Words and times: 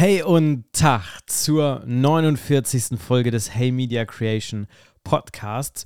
Hey 0.00 0.22
und 0.22 0.64
Tag 0.72 1.02
zur 1.26 1.82
49. 1.84 2.98
Folge 2.98 3.30
des 3.30 3.54
Hey 3.54 3.70
Media 3.70 4.06
Creation 4.06 4.66
Podcasts. 5.04 5.84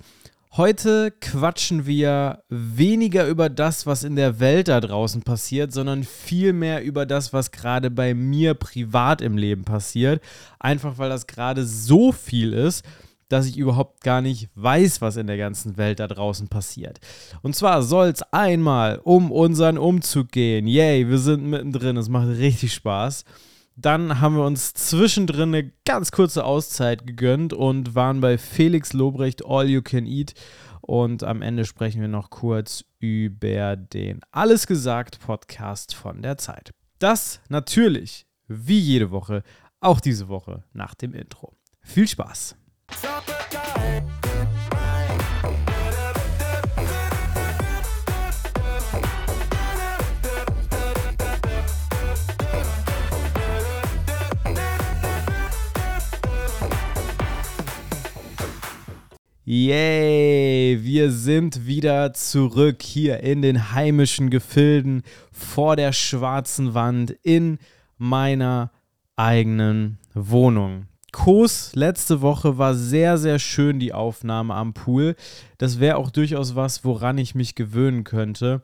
Heute 0.52 1.10
quatschen 1.20 1.84
wir 1.84 2.44
weniger 2.48 3.26
über 3.26 3.48
das, 3.48 3.86
was 3.86 4.04
in 4.04 4.14
der 4.14 4.38
Welt 4.38 4.68
da 4.68 4.80
draußen 4.80 5.22
passiert, 5.22 5.72
sondern 5.72 6.04
vielmehr 6.04 6.84
über 6.84 7.06
das, 7.06 7.32
was 7.32 7.50
gerade 7.50 7.90
bei 7.90 8.14
mir 8.14 8.54
privat 8.54 9.20
im 9.20 9.36
Leben 9.36 9.64
passiert. 9.64 10.22
Einfach 10.60 10.96
weil 10.96 11.08
das 11.08 11.26
gerade 11.26 11.66
so 11.66 12.12
viel 12.12 12.52
ist, 12.52 12.84
dass 13.28 13.46
ich 13.46 13.56
überhaupt 13.56 14.04
gar 14.04 14.20
nicht 14.20 14.48
weiß, 14.54 15.00
was 15.00 15.16
in 15.16 15.26
der 15.26 15.38
ganzen 15.38 15.76
Welt 15.76 15.98
da 15.98 16.06
draußen 16.06 16.46
passiert. 16.46 17.00
Und 17.42 17.56
zwar 17.56 17.82
soll 17.82 18.10
es 18.10 18.22
einmal 18.30 19.00
um 19.02 19.32
unseren 19.32 19.76
Umzug 19.76 20.30
gehen. 20.30 20.68
Yay, 20.68 21.08
wir 21.08 21.18
sind 21.18 21.50
mittendrin, 21.50 21.96
es 21.96 22.08
macht 22.08 22.28
richtig 22.28 22.74
Spaß. 22.74 23.24
Dann 23.76 24.20
haben 24.20 24.36
wir 24.36 24.44
uns 24.44 24.72
zwischendrin 24.72 25.54
eine 25.54 25.72
ganz 25.84 26.12
kurze 26.12 26.44
Auszeit 26.44 27.06
gegönnt 27.06 27.52
und 27.52 27.96
waren 27.96 28.20
bei 28.20 28.38
Felix 28.38 28.92
Lobrecht 28.92 29.44
All 29.44 29.68
You 29.68 29.82
Can 29.82 30.06
Eat. 30.06 30.34
Und 30.80 31.24
am 31.24 31.42
Ende 31.42 31.64
sprechen 31.64 32.00
wir 32.00 32.08
noch 32.08 32.30
kurz 32.30 32.84
über 33.00 33.76
den 33.76 34.20
Alles 34.30 34.66
gesagt 34.66 35.18
Podcast 35.18 35.94
von 35.94 36.22
der 36.22 36.38
Zeit. 36.38 36.72
Das 37.00 37.40
natürlich, 37.48 38.26
wie 38.46 38.78
jede 38.78 39.10
Woche, 39.10 39.42
auch 39.80 39.98
diese 39.98 40.28
Woche 40.28 40.62
nach 40.72 40.94
dem 40.94 41.12
Intro. 41.12 41.56
Viel 41.80 42.06
Spaß! 42.06 42.56
Yay, 59.46 60.78
wir 60.80 61.10
sind 61.10 61.66
wieder 61.66 62.14
zurück 62.14 62.82
hier 62.82 63.20
in 63.20 63.42
den 63.42 63.72
heimischen 63.72 64.30
Gefilden 64.30 65.02
vor 65.32 65.76
der 65.76 65.92
schwarzen 65.92 66.72
Wand 66.72 67.10
in 67.22 67.58
meiner 67.98 68.70
eigenen 69.16 69.98
Wohnung. 70.14 70.86
Kos 71.12 71.72
letzte 71.74 72.22
Woche 72.22 72.56
war 72.56 72.74
sehr, 72.74 73.18
sehr 73.18 73.38
schön, 73.38 73.78
die 73.78 73.92
Aufnahme 73.92 74.54
am 74.54 74.72
Pool. 74.72 75.14
Das 75.58 75.78
wäre 75.78 75.98
auch 75.98 76.10
durchaus 76.10 76.56
was, 76.56 76.82
woran 76.82 77.18
ich 77.18 77.34
mich 77.34 77.54
gewöhnen 77.54 78.04
könnte. 78.04 78.62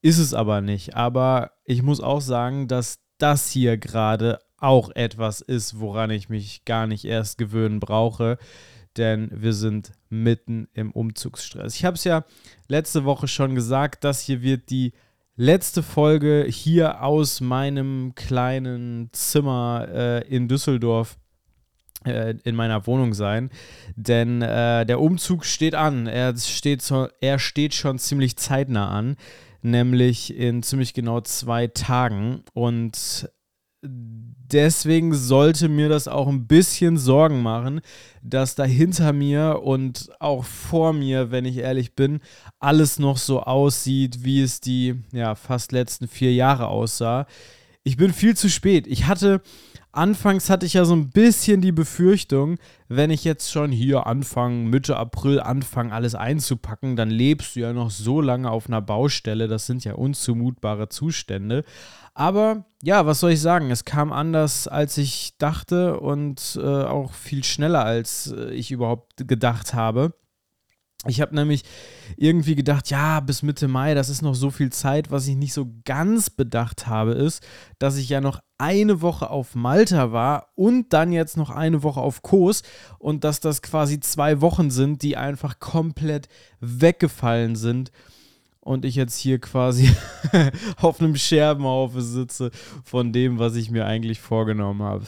Ist 0.00 0.18
es 0.18 0.32
aber 0.32 0.62
nicht. 0.62 0.96
Aber 0.96 1.50
ich 1.66 1.82
muss 1.82 2.00
auch 2.00 2.22
sagen, 2.22 2.68
dass 2.68 3.00
das 3.18 3.50
hier 3.50 3.76
gerade 3.76 4.38
auch 4.56 4.88
etwas 4.94 5.42
ist, 5.42 5.78
woran 5.78 6.08
ich 6.08 6.30
mich 6.30 6.64
gar 6.64 6.86
nicht 6.86 7.04
erst 7.04 7.36
gewöhnen 7.36 7.80
brauche 7.80 8.38
denn 8.98 9.30
wir 9.32 9.52
sind 9.52 9.92
mitten 10.08 10.68
im 10.74 10.90
Umzugsstress. 10.92 11.74
Ich 11.74 11.84
habe 11.84 11.96
es 11.96 12.04
ja 12.04 12.24
letzte 12.68 13.04
Woche 13.04 13.28
schon 13.28 13.54
gesagt, 13.54 14.04
das 14.04 14.20
hier 14.20 14.42
wird 14.42 14.70
die 14.70 14.92
letzte 15.36 15.82
Folge 15.82 16.46
hier 16.48 17.02
aus 17.02 17.40
meinem 17.40 18.14
kleinen 18.14 19.10
Zimmer 19.12 19.86
äh, 19.92 20.28
in 20.28 20.48
Düsseldorf 20.48 21.18
äh, 22.06 22.34
in 22.44 22.56
meiner 22.56 22.86
Wohnung 22.86 23.14
sein, 23.14 23.50
denn 23.96 24.40
äh, 24.40 24.86
der 24.86 25.00
Umzug 25.00 25.44
steht 25.44 25.74
an. 25.74 26.06
Er 26.06 26.36
steht, 26.36 26.82
so, 26.82 27.08
er 27.20 27.38
steht 27.38 27.74
schon 27.74 27.98
ziemlich 27.98 28.36
zeitnah 28.36 28.88
an, 28.88 29.16
nämlich 29.62 30.34
in 30.36 30.62
ziemlich 30.62 30.94
genau 30.94 31.20
zwei 31.20 31.66
Tagen 31.66 32.42
und 32.54 33.28
deswegen 33.88 35.14
sollte 35.14 35.68
mir 35.68 35.88
das 35.88 36.08
auch 36.08 36.28
ein 36.28 36.46
bisschen 36.46 36.96
Sorgen 36.96 37.42
machen, 37.42 37.80
dass 38.22 38.54
da 38.54 38.64
hinter 38.64 39.12
mir 39.12 39.60
und 39.62 40.10
auch 40.20 40.44
vor 40.44 40.92
mir, 40.92 41.30
wenn 41.30 41.44
ich 41.44 41.58
ehrlich 41.58 41.94
bin, 41.94 42.20
alles 42.58 42.98
noch 42.98 43.16
so 43.16 43.42
aussieht, 43.42 44.24
wie 44.24 44.42
es 44.42 44.60
die 44.60 45.02
ja, 45.12 45.34
fast 45.34 45.72
letzten 45.72 46.08
vier 46.08 46.32
Jahre 46.32 46.68
aussah. 46.68 47.26
Ich 47.82 47.96
bin 47.96 48.12
viel 48.12 48.36
zu 48.36 48.48
spät. 48.48 48.86
Ich 48.86 49.06
hatte, 49.06 49.42
anfangs 49.96 50.50
hatte 50.50 50.66
ich 50.66 50.74
ja 50.74 50.84
so 50.84 50.94
ein 50.94 51.10
bisschen 51.10 51.60
die 51.60 51.72
Befürchtung, 51.72 52.58
wenn 52.88 53.10
ich 53.10 53.24
jetzt 53.24 53.50
schon 53.50 53.72
hier 53.72 54.06
anfange, 54.06 54.68
Mitte 54.68 54.96
April 54.96 55.40
anfange, 55.40 55.92
alles 55.92 56.14
einzupacken, 56.14 56.96
dann 56.96 57.10
lebst 57.10 57.56
du 57.56 57.60
ja 57.60 57.72
noch 57.72 57.90
so 57.90 58.20
lange 58.20 58.50
auf 58.50 58.68
einer 58.68 58.82
Baustelle. 58.82 59.48
Das 59.48 59.66
sind 59.66 59.84
ja 59.84 59.94
unzumutbare 59.94 60.88
Zustände. 60.88 61.64
Aber 62.14 62.64
ja, 62.82 63.06
was 63.06 63.20
soll 63.20 63.32
ich 63.32 63.40
sagen? 63.40 63.70
Es 63.70 63.84
kam 63.84 64.12
anders, 64.12 64.68
als 64.68 64.96
ich 64.98 65.36
dachte 65.38 66.00
und 66.00 66.58
äh, 66.62 66.84
auch 66.84 67.12
viel 67.12 67.44
schneller, 67.44 67.84
als 67.84 68.32
äh, 68.36 68.50
ich 68.52 68.70
überhaupt 68.70 69.28
gedacht 69.28 69.74
habe. 69.74 70.14
Ich 71.06 71.20
habe 71.20 71.34
nämlich 71.34 71.62
irgendwie 72.16 72.54
gedacht, 72.54 72.90
ja, 72.90 73.20
bis 73.20 73.42
Mitte 73.42 73.68
Mai, 73.68 73.94
das 73.94 74.08
ist 74.08 74.22
noch 74.22 74.34
so 74.34 74.50
viel 74.50 74.70
Zeit. 74.70 75.10
Was 75.10 75.26
ich 75.28 75.36
nicht 75.36 75.52
so 75.52 75.68
ganz 75.84 76.30
bedacht 76.30 76.86
habe, 76.86 77.12
ist, 77.12 77.46
dass 77.78 77.96
ich 77.96 78.08
ja 78.08 78.20
noch 78.20 78.40
eine 78.58 79.02
Woche 79.02 79.30
auf 79.30 79.54
Malta 79.54 80.12
war 80.12 80.48
und 80.54 80.92
dann 80.92 81.12
jetzt 81.12 81.36
noch 81.36 81.50
eine 81.50 81.82
Woche 81.82 82.00
auf 82.00 82.22
Kos 82.22 82.62
und 82.98 83.24
dass 83.24 83.40
das 83.40 83.62
quasi 83.62 84.00
zwei 84.00 84.40
Wochen 84.40 84.70
sind, 84.70 85.02
die 85.02 85.16
einfach 85.16 85.58
komplett 85.58 86.28
weggefallen 86.60 87.56
sind 87.56 87.92
und 88.60 88.84
ich 88.84 88.96
jetzt 88.96 89.18
hier 89.18 89.38
quasi 89.38 89.94
auf 90.80 91.00
einem 91.00 91.16
Scherbenhaufen 91.16 92.00
sitze 92.00 92.50
von 92.84 93.12
dem, 93.12 93.38
was 93.38 93.54
ich 93.56 93.70
mir 93.70 93.86
eigentlich 93.86 94.20
vorgenommen 94.20 94.82
habe. 94.82 95.04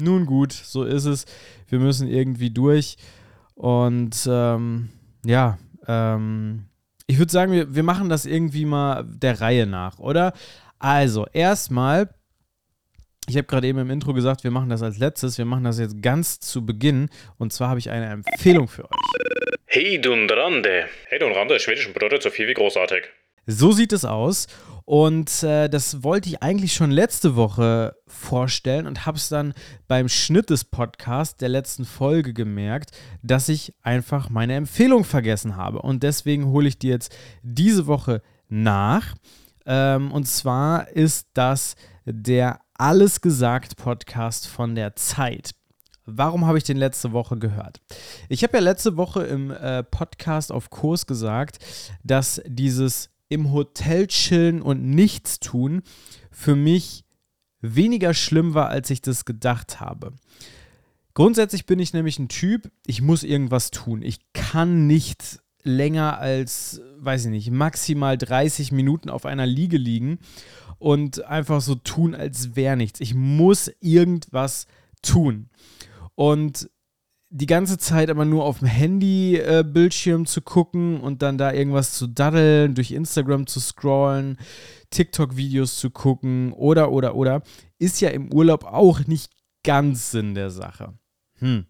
Nun 0.00 0.26
gut, 0.26 0.52
so 0.52 0.84
ist 0.84 1.04
es. 1.04 1.26
Wir 1.68 1.78
müssen 1.78 2.08
irgendwie 2.08 2.50
durch. 2.50 2.96
Und 3.54 4.26
ähm, 4.28 4.88
ja, 5.24 5.58
ähm, 5.86 6.64
ich 7.06 7.18
würde 7.18 7.30
sagen, 7.30 7.52
wir, 7.52 7.74
wir 7.74 7.82
machen 7.82 8.08
das 8.08 8.24
irgendwie 8.24 8.64
mal 8.64 9.04
der 9.04 9.40
Reihe 9.40 9.66
nach, 9.66 9.98
oder? 9.98 10.32
Also, 10.78 11.26
erstmal, 11.32 12.08
ich 13.28 13.36
habe 13.36 13.46
gerade 13.46 13.66
eben 13.66 13.78
im 13.78 13.90
Intro 13.90 14.12
gesagt, 14.12 14.42
wir 14.42 14.50
machen 14.50 14.68
das 14.68 14.82
als 14.82 14.98
letztes. 14.98 15.38
Wir 15.38 15.44
machen 15.44 15.64
das 15.64 15.78
jetzt 15.78 16.02
ganz 16.02 16.40
zu 16.40 16.66
Beginn. 16.66 17.08
Und 17.38 17.52
zwar 17.52 17.68
habe 17.68 17.78
ich 17.78 17.90
eine 17.90 18.06
Empfehlung 18.06 18.68
für 18.68 18.84
euch. 18.84 18.90
Hey 19.66 20.00
Dunrande. 20.00 20.86
Hey 21.06 21.18
Dunrande, 21.18 21.58
schwedischen 21.60 21.92
bedeutet 21.92 22.22
so 22.22 22.30
viel 22.30 22.48
wie 22.48 22.54
großartig. 22.54 23.04
So 23.46 23.72
sieht 23.72 23.92
es 23.92 24.04
aus. 24.04 24.48
Und 24.84 25.42
äh, 25.44 25.68
das 25.68 26.02
wollte 26.02 26.28
ich 26.28 26.42
eigentlich 26.42 26.72
schon 26.72 26.90
letzte 26.90 27.36
Woche 27.36 27.94
vorstellen 28.08 28.86
und 28.86 29.06
habe 29.06 29.16
es 29.16 29.28
dann 29.28 29.54
beim 29.86 30.08
Schnitt 30.08 30.50
des 30.50 30.64
Podcasts 30.64 31.36
der 31.36 31.48
letzten 31.48 31.84
Folge 31.84 32.34
gemerkt, 32.34 32.90
dass 33.22 33.48
ich 33.48 33.72
einfach 33.82 34.28
meine 34.28 34.54
Empfehlung 34.56 35.04
vergessen 35.04 35.56
habe. 35.56 35.80
Und 35.80 36.02
deswegen 36.02 36.46
hole 36.46 36.68
ich 36.68 36.78
dir 36.78 36.90
jetzt 36.90 37.16
diese 37.42 37.86
Woche 37.86 38.22
nach. 38.48 39.14
Ähm, 39.64 40.10
und 40.10 40.26
zwar 40.26 40.88
ist 40.88 41.28
das 41.34 41.76
der 42.04 42.60
Alles 42.74 43.20
gesagt 43.20 43.76
Podcast 43.76 44.46
von 44.46 44.74
der 44.74 44.96
Zeit. 44.96 45.54
Warum 46.06 46.46
habe 46.46 46.58
ich 46.58 46.64
den 46.64 46.78
letzte 46.78 47.12
Woche 47.12 47.38
gehört? 47.38 47.80
Ich 48.28 48.42
habe 48.42 48.56
ja 48.56 48.62
letzte 48.62 48.96
Woche 48.96 49.22
im 49.24 49.50
äh, 49.50 49.84
Podcast 49.84 50.50
auf 50.50 50.70
Kurs 50.70 51.06
gesagt, 51.06 51.58
dass 52.02 52.40
dieses 52.46 53.10
im 53.28 53.52
Hotel 53.52 54.06
chillen 54.06 54.62
und 54.62 54.82
nichts 54.82 55.38
tun 55.38 55.82
für 56.30 56.56
mich 56.56 57.04
weniger 57.60 58.14
schlimm 58.14 58.54
war, 58.54 58.68
als 58.68 58.90
ich 58.90 59.02
das 59.02 59.24
gedacht 59.24 59.80
habe. 59.80 60.14
Grundsätzlich 61.14 61.66
bin 61.66 61.78
ich 61.78 61.92
nämlich 61.92 62.18
ein 62.18 62.28
Typ, 62.28 62.70
ich 62.86 63.02
muss 63.02 63.22
irgendwas 63.22 63.70
tun. 63.70 64.02
Ich 64.02 64.32
kann 64.32 64.86
nicht 64.86 65.40
länger 65.62 66.18
als, 66.18 66.80
weiß 66.98 67.26
ich 67.26 67.30
nicht, 67.30 67.50
maximal 67.50 68.18
30 68.18 68.72
Minuten 68.72 69.10
auf 69.10 69.26
einer 69.26 69.46
Liege 69.46 69.76
liegen 69.76 70.18
und 70.82 71.24
einfach 71.26 71.60
so 71.60 71.76
tun, 71.76 72.14
als 72.14 72.56
wäre 72.56 72.76
nichts. 72.76 73.00
Ich 73.00 73.14
muss 73.14 73.70
irgendwas 73.80 74.66
tun. 75.00 75.48
Und 76.16 76.68
die 77.30 77.46
ganze 77.46 77.78
Zeit 77.78 78.10
aber 78.10 78.24
nur 78.24 78.44
auf 78.44 78.58
dem 78.58 78.68
Handy-Bildschirm 78.68 80.22
äh, 80.22 80.26
zu 80.26 80.42
gucken 80.42 81.00
und 81.00 81.22
dann 81.22 81.38
da 81.38 81.52
irgendwas 81.52 81.94
zu 81.94 82.08
daddeln, 82.08 82.74
durch 82.74 82.90
Instagram 82.90 83.46
zu 83.46 83.60
scrollen, 83.60 84.38
TikTok-Videos 84.90 85.76
zu 85.78 85.90
gucken 85.90 86.52
oder, 86.52 86.90
oder, 86.90 87.14
oder, 87.14 87.42
ist 87.78 88.00
ja 88.00 88.10
im 88.10 88.32
Urlaub 88.32 88.64
auch 88.64 89.06
nicht 89.06 89.32
ganz 89.64 90.10
Sinn 90.10 90.34
der 90.34 90.50
Sache. 90.50 90.92
Hm. 91.38 91.64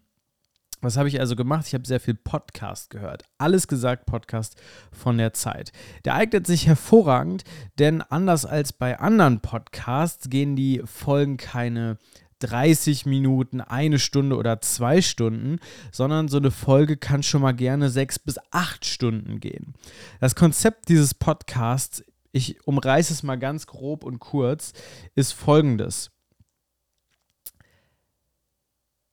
Was 0.83 0.97
habe 0.97 1.07
ich 1.07 1.21
also 1.21 1.37
gemacht? 1.37 1.65
Ich 1.67 1.73
habe 1.73 1.87
sehr 1.87 2.01
viel 2.01 2.13
Podcast 2.13 2.89
gehört. 2.89 3.23
Alles 3.37 3.69
gesagt 3.69 4.05
Podcast 4.05 4.61
von 4.91 5.17
der 5.17 5.31
Zeit. 5.31 5.71
Der 6.03 6.15
eignet 6.15 6.45
sich 6.45 6.67
hervorragend, 6.67 7.45
denn 7.79 8.01
anders 8.01 8.45
als 8.45 8.73
bei 8.73 8.99
anderen 8.99 9.39
Podcasts 9.39 10.29
gehen 10.29 10.57
die 10.57 10.81
Folgen 10.83 11.37
keine 11.37 11.97
30 12.39 13.05
Minuten, 13.05 13.61
eine 13.61 13.97
Stunde 13.97 14.35
oder 14.35 14.59
zwei 14.59 15.01
Stunden, 15.01 15.59
sondern 15.93 16.27
so 16.27 16.35
eine 16.35 16.51
Folge 16.51 16.97
kann 16.97 17.23
schon 17.23 17.41
mal 17.41 17.53
gerne 17.53 17.89
sechs 17.89 18.19
bis 18.19 18.37
acht 18.51 18.85
Stunden 18.85 19.39
gehen. 19.39 19.75
Das 20.19 20.35
Konzept 20.35 20.89
dieses 20.89 21.13
Podcasts, 21.13 22.03
ich 22.33 22.67
umreiße 22.67 23.13
es 23.13 23.23
mal 23.23 23.37
ganz 23.37 23.67
grob 23.67 24.03
und 24.03 24.19
kurz, 24.19 24.73
ist 25.15 25.31
folgendes. 25.31 26.12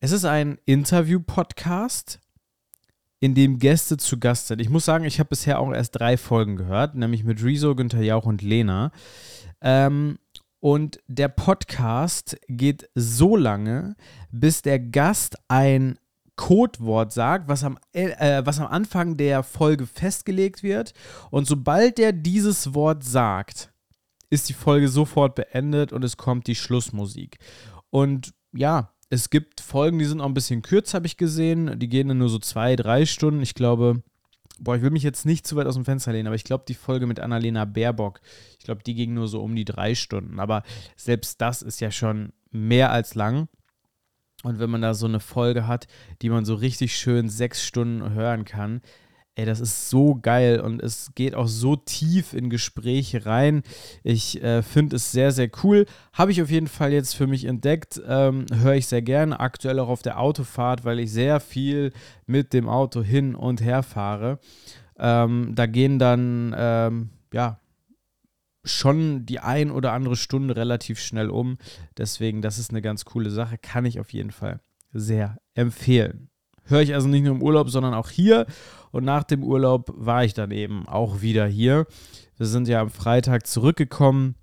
Es 0.03 0.13
ist 0.13 0.25
ein 0.25 0.59
Interview-Podcast, 0.65 2.21
in 3.21 3.35
dem 3.35 3.59
Gäste 3.59 3.99
zu 3.99 4.19
Gast 4.19 4.47
sind. 4.47 4.59
Ich 4.59 4.71
muss 4.71 4.87
sagen, 4.87 5.05
ich 5.05 5.19
habe 5.19 5.29
bisher 5.29 5.59
auch 5.59 5.71
erst 5.75 6.01
drei 6.01 6.17
Folgen 6.17 6.57
gehört, 6.57 6.95
nämlich 6.95 7.23
mit 7.23 7.45
Rezo, 7.45 7.75
Günther 7.75 8.01
Jauch 8.01 8.25
und 8.25 8.41
Lena. 8.41 8.93
Ähm, 9.61 10.19
und 10.59 11.01
der 11.07 11.29
Podcast 11.29 12.39
geht 12.49 12.89
so 12.95 13.37
lange, 13.37 13.95
bis 14.31 14.63
der 14.63 14.79
Gast 14.79 15.37
ein 15.49 15.99
Codewort 16.35 17.13
sagt, 17.13 17.49
was 17.49 17.63
am, 17.63 17.79
äh, 17.93 18.41
was 18.43 18.59
am 18.59 18.69
Anfang 18.69 19.19
der 19.19 19.43
Folge 19.43 19.87
festgelegt 19.87 20.63
wird. 20.63 20.95
Und 21.31 21.47
sobald 21.47 21.99
der 21.99 22.13
dieses 22.13 22.73
Wort 22.73 23.05
sagt, 23.05 23.71
ist 24.31 24.49
die 24.49 24.55
Folge 24.55 24.89
sofort 24.89 25.35
beendet 25.35 25.93
und 25.93 26.03
es 26.05 26.17
kommt 26.17 26.47
die 26.47 26.55
Schlussmusik. 26.55 27.37
Und 27.91 28.33
ja, 28.53 28.95
es 29.11 29.29
gibt 29.29 29.61
Folgen, 29.61 29.99
die 29.99 30.05
sind 30.05 30.21
auch 30.21 30.27
ein 30.27 30.35
bisschen 30.35 30.63
kürzer, 30.63 30.97
habe 30.97 31.07
ich 31.07 31.17
gesehen. 31.17 31.79
Die 31.79 31.89
gehen 31.89 32.09
dann 32.09 32.19
nur 32.19 32.29
so 32.29 32.39
zwei, 32.39 32.77
drei 32.77 33.07
Stunden. 33.07 33.43
Ich 33.43 33.55
glaube, 33.55 34.03
boah, 34.61 34.77
ich 34.77 34.83
will 34.83 34.91
mich 34.91 35.03
jetzt 35.03 35.27
nicht 35.27 35.47
zu 35.47 35.57
weit 35.57 35.67
aus 35.67 35.75
dem 35.75 35.85
Fenster 35.85 36.13
lehnen, 36.13 36.29
aber 36.29 36.37
ich 36.37 36.45
glaube, 36.45 36.65
die 36.67 36.75
Folge 36.75 37.07
mit 37.07 37.19
Annalena 37.19 37.65
Baerbock, 37.65 38.21
ich 38.59 38.65
glaube, 38.65 38.85
die 38.85 38.95
ging 38.95 39.13
nur 39.13 39.27
so 39.27 39.43
um 39.43 39.57
die 39.57 39.65
drei 39.65 39.97
Stunden. 39.97 40.39
Aber 40.39 40.63
selbst 40.97 41.41
das 41.41 41.61
ist 41.61 41.81
ja 41.81 41.91
schon 41.91 42.33
mehr 42.53 42.93
als 42.93 43.17
lang. 43.17 43.49
Und 44.45 44.61
wenn 44.61 44.71
man 44.71 44.81
da 44.81 44.95
so 44.95 45.07
eine 45.07 45.21
Folge 45.21 45.67
hat, 45.67 45.89
die 46.23 46.31
man 46.31 46.45
so 46.45 46.55
richtig 46.55 46.97
schön 46.97 47.29
sechs 47.29 47.65
Stunden 47.65 48.15
hören 48.15 48.45
kann, 48.45 48.81
Ey, 49.37 49.47
das 49.47 49.61
ist 49.61 49.89
so 49.89 50.19
geil 50.21 50.61
und 50.61 50.83
es 50.83 51.13
geht 51.15 51.35
auch 51.35 51.47
so 51.47 51.77
tief 51.77 52.35
in 52.35 52.51
Gespräche 52.51 53.27
rein. 53.27 53.63
Ich 54.03 54.43
äh, 54.43 54.63
finde 54.63 54.97
es 54.97 55.13
sehr, 55.13 55.31
sehr 55.31 55.49
cool. 55.63 55.87
Habe 56.13 56.33
ich 56.33 56.43
auf 56.43 56.51
jeden 56.51 56.67
Fall 56.67 56.93
jetzt 56.93 57.15
für 57.15 57.27
mich 57.27 57.45
entdeckt. 57.45 58.01
Ähm, 58.07 58.47
Höre 58.53 58.75
ich 58.75 58.89
sehr 58.89 59.03
gerne. 59.03 59.39
Aktuell 59.39 59.79
auch 59.79 59.89
auf 59.89 60.03
der 60.03 60.19
Autofahrt, 60.19 60.85
weil 60.85 60.99
ich 60.99 61.13
sehr 61.13 61.39
viel 61.39 61.93
mit 62.27 62.53
dem 62.53 62.69
Auto 62.69 63.03
hin 63.03 63.35
und 63.35 63.63
her 63.63 63.83
fahre. 63.83 64.41
Ähm, 64.99 65.53
da 65.55 65.67
gehen 65.67 65.99
dann, 65.99 66.55
ähm, 66.59 67.11
ja, 67.33 67.61
schon 68.65 69.27
die 69.27 69.41
ein 69.41 69.71
oder 69.71 69.93
andere 69.93 70.17
Stunde 70.17 70.57
relativ 70.57 70.99
schnell 70.99 71.31
um. 71.31 71.57
Deswegen, 71.97 72.43
das 72.43 72.59
ist 72.59 72.71
eine 72.71 72.83
ganz 72.83 73.05
coole 73.05 73.31
Sache. 73.31 73.59
Kann 73.59 73.85
ich 73.85 74.01
auf 74.01 74.13
jeden 74.13 74.33
Fall 74.33 74.61
sehr 74.93 75.39
empfehlen. 75.55 76.30
Höre 76.71 76.83
ich 76.83 76.95
also 76.95 77.09
nicht 77.09 77.25
nur 77.25 77.35
im 77.35 77.43
Urlaub, 77.43 77.69
sondern 77.69 77.95
auch 77.95 78.11
hier. 78.11 78.47
Und 78.93 79.05
nach 79.05 79.25
dem 79.25 79.43
Urlaub 79.43 79.93
war 79.95 80.25
ich 80.25 80.35
dann 80.35 80.51
eben 80.51 80.87
auch 80.87 81.21
wieder 81.21 81.47
hier. 81.47 81.87
Wir 82.37 82.47
sind 82.47 82.69
ja 82.69 82.81
am 82.81 82.91
Freitag 82.91 83.47
zurückgekommen, 83.47 84.35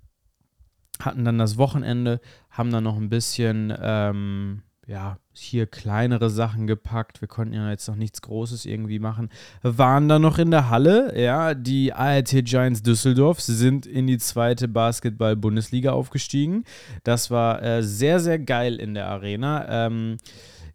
hatten 1.00 1.24
dann 1.24 1.38
das 1.38 1.58
Wochenende, 1.58 2.20
haben 2.50 2.70
dann 2.70 2.84
noch 2.84 2.96
ein 2.96 3.08
bisschen, 3.08 3.74
ähm, 3.80 4.62
ja, 4.86 5.18
hier 5.32 5.66
kleinere 5.66 6.30
Sachen 6.30 6.66
gepackt. 6.66 7.20
Wir 7.20 7.28
konnten 7.28 7.54
ja 7.54 7.70
jetzt 7.70 7.86
noch 7.88 7.94
nichts 7.96 8.22
Großes 8.22 8.64
irgendwie 8.64 8.98
machen. 8.98 9.28
Waren 9.62 10.08
dann 10.08 10.22
noch 10.22 10.38
in 10.38 10.50
der 10.50 10.70
Halle, 10.70 11.18
ja, 11.20 11.54
die 11.54 11.92
ART 11.92 12.30
Giants 12.44 12.82
Düsseldorf 12.82 13.40
sind 13.40 13.86
in 13.86 14.06
die 14.06 14.18
zweite 14.18 14.66
Basketball-Bundesliga 14.66 15.92
aufgestiegen. 15.92 16.64
Das 17.04 17.30
war 17.30 17.62
äh, 17.62 17.82
sehr, 17.82 18.18
sehr 18.18 18.38
geil 18.38 18.76
in 18.76 18.94
der 18.94 19.08
Arena. 19.08 19.86
Ähm, 19.86 20.16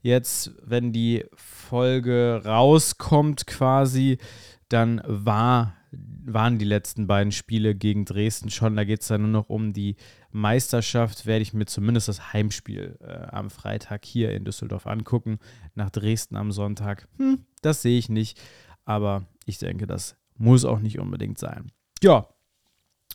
jetzt, 0.04 0.52
wenn 0.62 0.92
die 0.92 1.26
Folge 1.34 2.44
rauskommt 2.46 3.48
quasi, 3.48 4.20
dann 4.70 5.02
war, 5.06 5.76
waren 5.92 6.60
die 6.60 6.66
letzten 6.66 7.08
beiden 7.08 7.32
Spiele 7.32 7.74
gegen 7.74 8.06
Dresden 8.06 8.52
schon. 8.52 8.76
Da 8.76 8.84
geht 8.84 9.02
es 9.02 9.08
dann 9.08 9.22
nur 9.22 9.32
noch 9.32 9.50
um 9.50 9.74
die 9.74 9.96
Meisterschaft. 10.32 11.26
Werde 11.26 11.42
ich 11.42 11.54
mir 11.54 11.66
zumindest 11.66 12.10
das 12.10 12.34
Heimspiel 12.34 13.00
äh, 13.02 13.28
am 13.32 13.50
Freitag 13.50 14.06
hier 14.06 14.32
in 14.32 14.46
Düsseldorf 14.46 14.86
angucken. 14.86 15.40
Nach 15.74 15.90
Dresden 15.90 16.36
am 16.36 16.52
Sonntag. 16.52 17.08
Hm, 17.18 17.46
das 17.62 17.82
sehe 17.82 17.98
ich 17.98 18.10
nicht. 18.10 18.40
Aber 18.86 19.26
ich 19.46 19.58
denke, 19.58 19.88
das 19.88 20.18
muss 20.36 20.66
auch 20.66 20.80
nicht 20.80 21.00
unbedingt 21.00 21.38
sein. 21.38 21.72
Ja, 22.02 22.28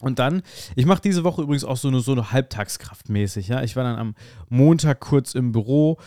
und 0.00 0.18
dann, 0.18 0.42
ich 0.76 0.86
mache 0.86 1.02
diese 1.02 1.24
Woche 1.24 1.42
übrigens 1.42 1.64
auch 1.64 1.76
so 1.76 1.88
eine, 1.88 2.00
so 2.00 2.12
eine 2.12 2.30
Halbtagskraftmäßig. 2.30 3.48
Ja? 3.48 3.62
Ich 3.62 3.74
war 3.76 3.84
dann 3.84 3.98
am 3.98 4.14
Montag 4.48 5.00
kurz 5.00 5.34
im 5.34 5.52
Büro, 5.52 5.98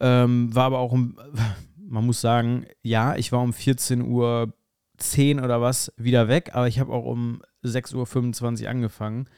ähm, 0.00 0.54
war 0.54 0.64
aber 0.64 0.78
auch 0.78 0.92
um, 0.92 1.18
man 1.76 2.06
muss 2.06 2.20
sagen, 2.20 2.66
ja, 2.82 3.16
ich 3.16 3.32
war 3.32 3.40
um 3.40 3.52
14 3.52 4.02
Uhr 4.02 4.52
10 4.98 5.40
oder 5.40 5.60
was 5.60 5.92
wieder 5.96 6.28
weg, 6.28 6.50
aber 6.54 6.68
ich 6.68 6.80
habe 6.80 6.92
auch 6.92 7.04
um 7.04 7.42
6.25 7.64 8.64
Uhr 8.64 8.70
angefangen. 8.70 9.28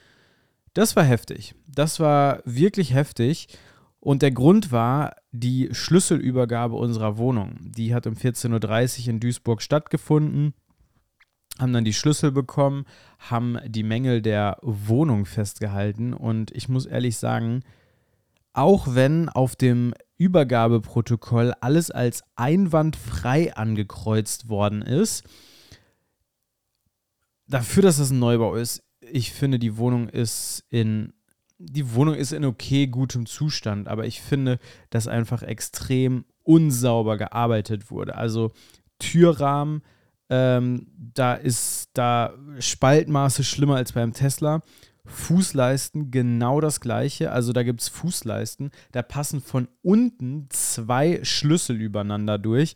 Das 0.73 0.95
war 0.95 1.03
heftig. 1.03 1.55
Das 1.67 1.99
war 1.99 2.41
wirklich 2.45 2.93
heftig. 2.93 3.47
Und 3.99 4.23
der 4.23 4.31
Grund 4.31 4.71
war 4.71 5.15
die 5.31 5.69
Schlüsselübergabe 5.71 6.75
unserer 6.75 7.17
Wohnung. 7.17 7.57
Die 7.59 7.93
hat 7.93 8.07
um 8.07 8.15
14.30 8.15 9.01
Uhr 9.01 9.07
in 9.09 9.19
Duisburg 9.19 9.61
stattgefunden. 9.61 10.53
Haben 11.59 11.73
dann 11.73 11.85
die 11.85 11.93
Schlüssel 11.93 12.31
bekommen, 12.31 12.85
haben 13.19 13.59
die 13.67 13.83
Mängel 13.83 14.21
der 14.21 14.57
Wohnung 14.61 15.25
festgehalten. 15.25 16.13
Und 16.13 16.49
ich 16.51 16.69
muss 16.69 16.87
ehrlich 16.87 17.17
sagen, 17.17 17.61
auch 18.53 18.95
wenn 18.95 19.29
auf 19.29 19.55
dem 19.55 19.93
Übergabeprotokoll 20.21 21.55
alles 21.61 21.89
als 21.89 22.23
einwandfrei 22.35 23.55
angekreuzt 23.55 24.49
worden 24.49 24.83
ist. 24.83 25.23
Dafür, 27.47 27.81
dass 27.81 27.97
das 27.97 28.11
ein 28.11 28.19
Neubau 28.19 28.53
ist, 28.53 28.83
ich 28.99 29.31
finde, 29.33 29.57
die 29.57 29.77
Wohnung 29.77 30.07
ist 30.07 30.63
in 30.69 31.13
die 31.57 31.93
Wohnung 31.93 32.15
ist 32.15 32.33
in 32.33 32.45
okay 32.45 32.87
gutem 32.87 33.25
Zustand, 33.25 33.87
aber 33.87 34.05
ich 34.05 34.21
finde, 34.21 34.57
dass 34.89 35.07
einfach 35.07 35.43
extrem 35.43 36.25
unsauber 36.43 37.17
gearbeitet 37.17 37.91
wurde. 37.91 38.15
Also 38.15 38.51
Türrahmen, 38.97 39.83
ähm, 40.29 40.87
da 40.97 41.35
ist 41.35 41.89
da 41.93 42.33
Spaltmaße 42.59 43.43
schlimmer 43.43 43.75
als 43.75 43.91
beim 43.91 44.13
Tesla. 44.13 44.61
Fußleisten 45.05 46.11
genau 46.11 46.61
das 46.61 46.79
gleiche. 46.79 47.31
Also 47.31 47.53
da 47.53 47.63
gibt 47.63 47.81
es 47.81 47.89
Fußleisten, 47.89 48.71
da 48.91 49.01
passen 49.01 49.41
von 49.41 49.67
unten 49.81 50.47
zwei 50.49 51.19
Schlüssel 51.23 51.81
übereinander 51.81 52.37
durch. 52.37 52.75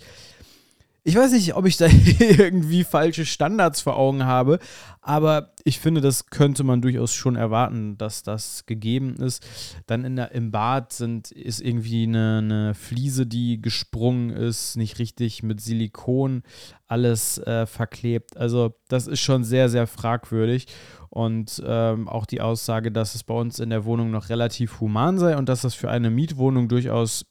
Ich 1.08 1.16
weiß 1.16 1.34
nicht, 1.34 1.56
ob 1.56 1.68
ich 1.68 1.78
da 1.78 1.86
irgendwie 2.20 2.84
falsche 2.84 3.28
Standards 3.28 3.80
vor 3.80 3.96
Augen 3.96 4.26
habe, 4.26 4.58
aber 5.02 5.54
ich 5.64 5.80
finde, 5.80 6.02
das 6.02 6.32
könnte 6.32 6.64
man 6.64 6.82
durchaus 6.82 7.14
schon 7.14 7.36
erwarten, 7.36 7.96
dass 8.00 8.24
das 8.24 8.66
gegeben 8.66 9.16
ist. 9.18 9.46
Dann 9.86 10.04
in 10.04 10.16
der, 10.16 10.32
im 10.32 10.50
Bad 10.50 10.94
sind, 10.94 11.30
ist 11.30 11.62
irgendwie 11.62 12.06
eine, 12.08 12.40
eine 12.40 12.74
Fliese, 12.74 13.28
die 13.28 13.62
gesprungen 13.62 14.32
ist, 14.32 14.78
nicht 14.78 14.98
richtig 14.98 15.44
mit 15.44 15.62
Silikon 15.62 16.42
alles 16.88 17.38
äh, 17.38 17.68
verklebt. 17.68 18.36
Also 18.36 18.74
das 18.88 19.06
ist 19.06 19.20
schon 19.20 19.44
sehr, 19.44 19.70
sehr 19.70 19.86
fragwürdig. 19.86 20.66
Und 21.10 21.62
ähm, 21.68 22.10
auch 22.10 22.26
die 22.26 22.42
Aussage, 22.42 22.92
dass 22.92 23.14
es 23.14 23.24
bei 23.24 23.36
uns 23.36 23.60
in 23.60 23.70
der 23.70 23.86
Wohnung 23.86 24.10
noch 24.10 24.30
relativ 24.30 24.80
human 24.80 25.20
sei 25.20 25.38
und 25.38 25.50
dass 25.50 25.62
das 25.62 25.76
für 25.76 25.92
eine 25.92 26.10
Mietwohnung 26.10 26.68
durchaus 26.68 27.28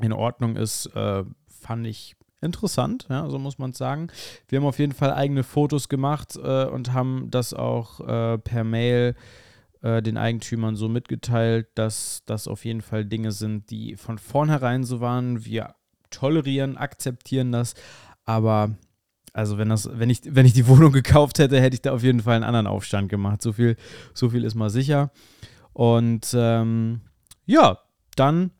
in 0.00 0.12
Ordnung 0.12 0.54
ist, 0.54 0.86
äh, 0.94 1.24
fand 1.48 1.88
ich 1.88 2.14
interessant, 2.44 3.06
ja, 3.08 3.28
so 3.28 3.38
muss 3.38 3.58
man 3.58 3.70
es 3.70 3.78
sagen. 3.78 4.08
Wir 4.48 4.58
haben 4.58 4.66
auf 4.66 4.78
jeden 4.78 4.92
Fall 4.92 5.12
eigene 5.12 5.42
Fotos 5.42 5.88
gemacht 5.88 6.36
äh, 6.36 6.66
und 6.66 6.92
haben 6.92 7.28
das 7.30 7.54
auch 7.54 8.00
äh, 8.00 8.38
per 8.38 8.64
Mail 8.64 9.14
äh, 9.82 10.02
den 10.02 10.16
Eigentümern 10.16 10.76
so 10.76 10.88
mitgeteilt, 10.88 11.68
dass 11.74 12.22
das 12.26 12.48
auf 12.48 12.64
jeden 12.64 12.82
Fall 12.82 13.04
Dinge 13.04 13.32
sind, 13.32 13.70
die 13.70 13.96
von 13.96 14.18
vornherein 14.18 14.84
so 14.84 15.00
waren. 15.00 15.44
Wir 15.44 15.74
tolerieren, 16.10 16.76
akzeptieren 16.76 17.52
das, 17.52 17.74
aber 18.24 18.70
also 19.34 19.58
wenn 19.58 19.68
das, 19.68 19.90
wenn 19.92 20.08
ich, 20.08 20.20
wenn 20.24 20.46
ich 20.46 20.54
die 20.54 20.66
Wohnung 20.68 20.92
gekauft 20.92 21.38
hätte, 21.38 21.60
hätte 21.60 21.74
ich 21.74 21.82
da 21.82 21.92
auf 21.92 22.02
jeden 22.02 22.20
Fall 22.20 22.36
einen 22.36 22.44
anderen 22.44 22.66
Aufstand 22.66 23.10
gemacht. 23.10 23.42
So 23.42 23.52
viel, 23.52 23.76
so 24.14 24.30
viel 24.30 24.44
ist 24.44 24.54
mal 24.54 24.70
sicher. 24.70 25.10
Und 25.72 26.34
ähm, 26.34 27.00
ja, 27.44 27.80
dann 28.16 28.52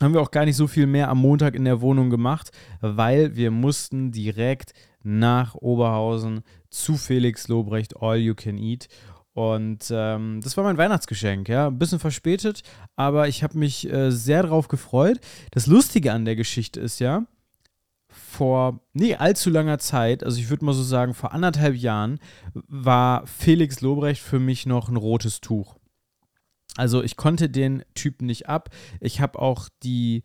haben 0.00 0.14
wir 0.14 0.20
auch 0.20 0.30
gar 0.30 0.44
nicht 0.44 0.56
so 0.56 0.66
viel 0.66 0.86
mehr 0.86 1.08
am 1.08 1.18
Montag 1.18 1.54
in 1.54 1.64
der 1.64 1.80
Wohnung 1.80 2.10
gemacht, 2.10 2.50
weil 2.80 3.36
wir 3.36 3.50
mussten 3.50 4.12
direkt 4.12 4.72
nach 5.02 5.54
Oberhausen 5.54 6.42
zu 6.70 6.96
Felix 6.96 7.48
Lobrecht 7.48 8.00
All 8.00 8.18
You 8.18 8.34
Can 8.34 8.58
Eat. 8.58 8.88
Und 9.32 9.90
ähm, 9.90 10.40
das 10.42 10.56
war 10.56 10.64
mein 10.64 10.78
Weihnachtsgeschenk, 10.78 11.48
ja. 11.48 11.68
Ein 11.68 11.78
bisschen 11.78 12.00
verspätet, 12.00 12.62
aber 12.96 13.28
ich 13.28 13.44
habe 13.44 13.56
mich 13.56 13.88
äh, 13.90 14.10
sehr 14.10 14.42
darauf 14.42 14.68
gefreut. 14.68 15.20
Das 15.52 15.66
Lustige 15.66 16.12
an 16.12 16.24
der 16.24 16.34
Geschichte 16.34 16.80
ist 16.80 16.98
ja, 16.98 17.24
vor 18.08 18.80
nie 18.94 19.16
allzu 19.16 19.50
langer 19.50 19.78
Zeit, 19.78 20.24
also 20.24 20.38
ich 20.38 20.50
würde 20.50 20.64
mal 20.64 20.72
so 20.72 20.82
sagen, 20.82 21.14
vor 21.14 21.32
anderthalb 21.32 21.76
Jahren, 21.76 22.18
war 22.52 23.26
Felix 23.26 23.80
Lobrecht 23.80 24.20
für 24.20 24.38
mich 24.38 24.66
noch 24.66 24.88
ein 24.88 24.96
rotes 24.96 25.40
Tuch. 25.40 25.77
Also 26.76 27.02
ich 27.02 27.16
konnte 27.16 27.48
den 27.48 27.84
Typen 27.94 28.26
nicht 28.26 28.48
ab. 28.48 28.70
Ich 29.00 29.20
habe 29.20 29.38
auch 29.38 29.68
die 29.82 30.22